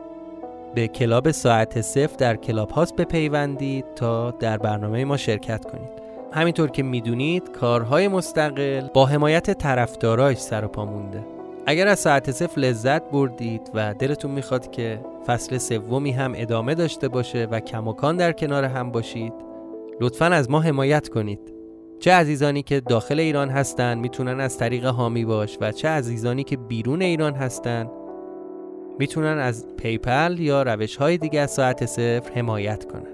به 0.75 0.87
کلاب 0.87 1.31
ساعت 1.31 1.81
صفر 1.81 2.15
در 2.17 2.35
کلاب 2.35 2.69
هاست 2.69 2.95
بپیوندید 2.95 3.85
تا 3.95 4.31
در 4.31 4.57
برنامه 4.57 5.05
ما 5.05 5.17
شرکت 5.17 5.65
کنید. 5.65 6.02
همینطور 6.33 6.69
که 6.69 6.83
می‌دونید 6.83 7.51
کارهای 7.51 8.07
مستقل 8.07 8.87
با 8.93 9.05
حمایت 9.05 9.51
طرفداراش 9.51 10.37
سر 10.37 10.65
و 10.65 10.67
پا 10.67 10.85
مونده. 10.85 11.25
اگر 11.65 11.87
از 11.87 11.99
ساعت 11.99 12.31
صفر 12.31 12.61
لذت 12.61 13.11
بردید 13.11 13.71
و 13.73 13.93
دلتون 13.93 14.31
می‌خواد 14.31 14.71
که 14.71 14.99
فصل 15.27 15.57
سومی 15.57 16.11
هم 16.11 16.33
ادامه 16.35 16.75
داشته 16.75 17.07
باشه 17.07 17.47
و 17.51 17.59
کماکان 17.59 18.17
در 18.17 18.31
کنار 18.31 18.63
هم 18.63 18.91
باشید 18.91 19.33
لطفا 20.01 20.25
از 20.25 20.49
ما 20.49 20.59
حمایت 20.59 21.09
کنید. 21.09 21.53
چه 21.99 22.11
عزیزانی 22.11 22.63
که 22.63 22.79
داخل 22.79 23.19
ایران 23.19 23.49
هستن 23.49 23.97
می‌تونن 23.97 24.39
از 24.39 24.57
طریق 24.57 24.85
هامی 24.85 25.25
باش 25.25 25.57
و 25.61 25.71
چه 25.71 25.87
عزیزانی 25.87 26.43
که 26.43 26.57
بیرون 26.57 27.01
ایران 27.01 27.33
هستن 27.33 27.89
می‌تونن 28.99 29.37
از 29.37 29.65
پیپل 29.77 30.39
یا 30.39 30.63
روش 30.63 30.95
های 30.95 31.17
دیگه 31.17 31.39
از 31.39 31.51
ساعت 31.51 31.85
صفر 31.85 32.31
حمایت 32.35 32.85
کنن. 32.91 33.13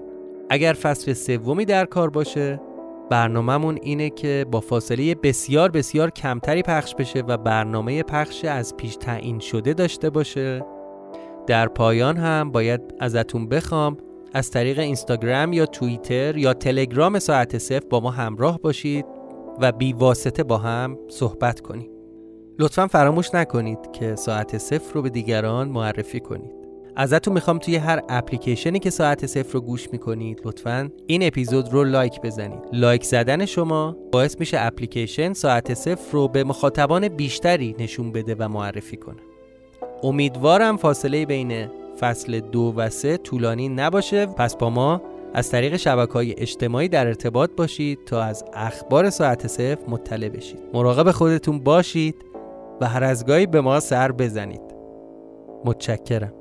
اگر 0.50 0.72
فصل 0.72 1.12
سومی 1.12 1.64
در 1.64 1.84
کار 1.84 2.10
باشه 2.10 2.60
برنامهمون 3.10 3.78
اینه 3.82 4.10
که 4.10 4.46
با 4.50 4.60
فاصله 4.60 5.14
بسیار 5.14 5.70
بسیار 5.70 6.10
کمتری 6.10 6.62
پخش 6.62 6.94
بشه 6.94 7.20
و 7.20 7.36
برنامه 7.36 8.02
پخش 8.02 8.44
از 8.44 8.76
پیش 8.76 8.96
تعیین 8.96 9.38
شده 9.38 9.74
داشته 9.74 10.10
باشه. 10.10 10.64
در 11.46 11.68
پایان 11.68 12.16
هم 12.16 12.50
باید 12.50 12.80
ازتون 12.98 13.48
بخوام 13.48 13.96
از 14.34 14.50
طریق 14.50 14.78
اینستاگرام 14.78 15.52
یا 15.52 15.66
توییتر 15.66 16.36
یا 16.36 16.54
تلگرام 16.54 17.18
ساعت 17.18 17.58
صفر 17.58 17.86
با 17.90 18.00
ما 18.00 18.10
همراه 18.10 18.58
باشید 18.58 19.06
و 19.60 19.72
بی 19.72 19.92
واسطه 19.92 20.42
با 20.42 20.58
هم 20.58 20.98
صحبت 21.08 21.60
کنید 21.60 21.90
لطفا 22.58 22.86
فراموش 22.86 23.34
نکنید 23.34 23.92
که 23.92 24.14
ساعت 24.14 24.58
صفر 24.58 24.94
رو 24.94 25.02
به 25.02 25.10
دیگران 25.10 25.68
معرفی 25.68 26.20
کنید. 26.20 26.59
ازتون 26.96 27.34
می‌خوام 27.34 27.58
توی 27.58 27.76
هر 27.76 28.02
اپلیکیشنی 28.08 28.78
که 28.78 28.90
ساعت 28.90 29.26
صفر 29.26 29.52
رو 29.52 29.60
گوش 29.60 29.88
می‌کنید 29.92 30.40
لطفا 30.44 30.90
این 31.06 31.26
اپیزود 31.26 31.72
رو 31.72 31.84
لایک 31.84 32.20
بزنید. 32.20 32.60
لایک 32.72 33.04
زدن 33.04 33.46
شما 33.46 33.96
باعث 34.12 34.36
میشه 34.40 34.56
اپلیکیشن 34.60 35.32
ساعت 35.32 35.74
صفر 35.74 36.12
رو 36.12 36.28
به 36.28 36.44
مخاطبان 36.44 37.08
بیشتری 37.08 37.76
نشون 37.78 38.12
بده 38.12 38.36
و 38.38 38.48
معرفی 38.48 38.96
کنه. 38.96 39.20
امیدوارم 40.02 40.76
فاصله 40.76 41.26
بین 41.26 41.68
فصل 42.00 42.40
دو 42.40 42.74
و 42.76 42.90
سه 42.90 43.16
طولانی 43.16 43.68
نباشه. 43.68 44.26
پس 44.26 44.56
با 44.56 44.70
ما 44.70 45.02
از 45.34 45.50
طریق 45.50 45.76
شبکه 45.76 46.12
های 46.12 46.34
اجتماعی 46.38 46.88
در 46.88 47.06
ارتباط 47.06 47.50
باشید 47.56 47.98
تا 48.06 48.22
از 48.22 48.44
اخبار 48.54 49.10
ساعت 49.10 49.46
صفر 49.46 49.78
مطلع 49.88 50.28
بشید. 50.28 50.60
مراقب 50.74 51.10
خودتون 51.10 51.58
باشید 51.58 52.14
و 52.80 52.86
هر 52.86 53.04
از 53.04 53.26
گاهی 53.26 53.46
به 53.46 53.60
ما 53.60 53.80
سر 53.80 54.12
بزنید. 54.12 54.60
متشکرم. 55.64 56.32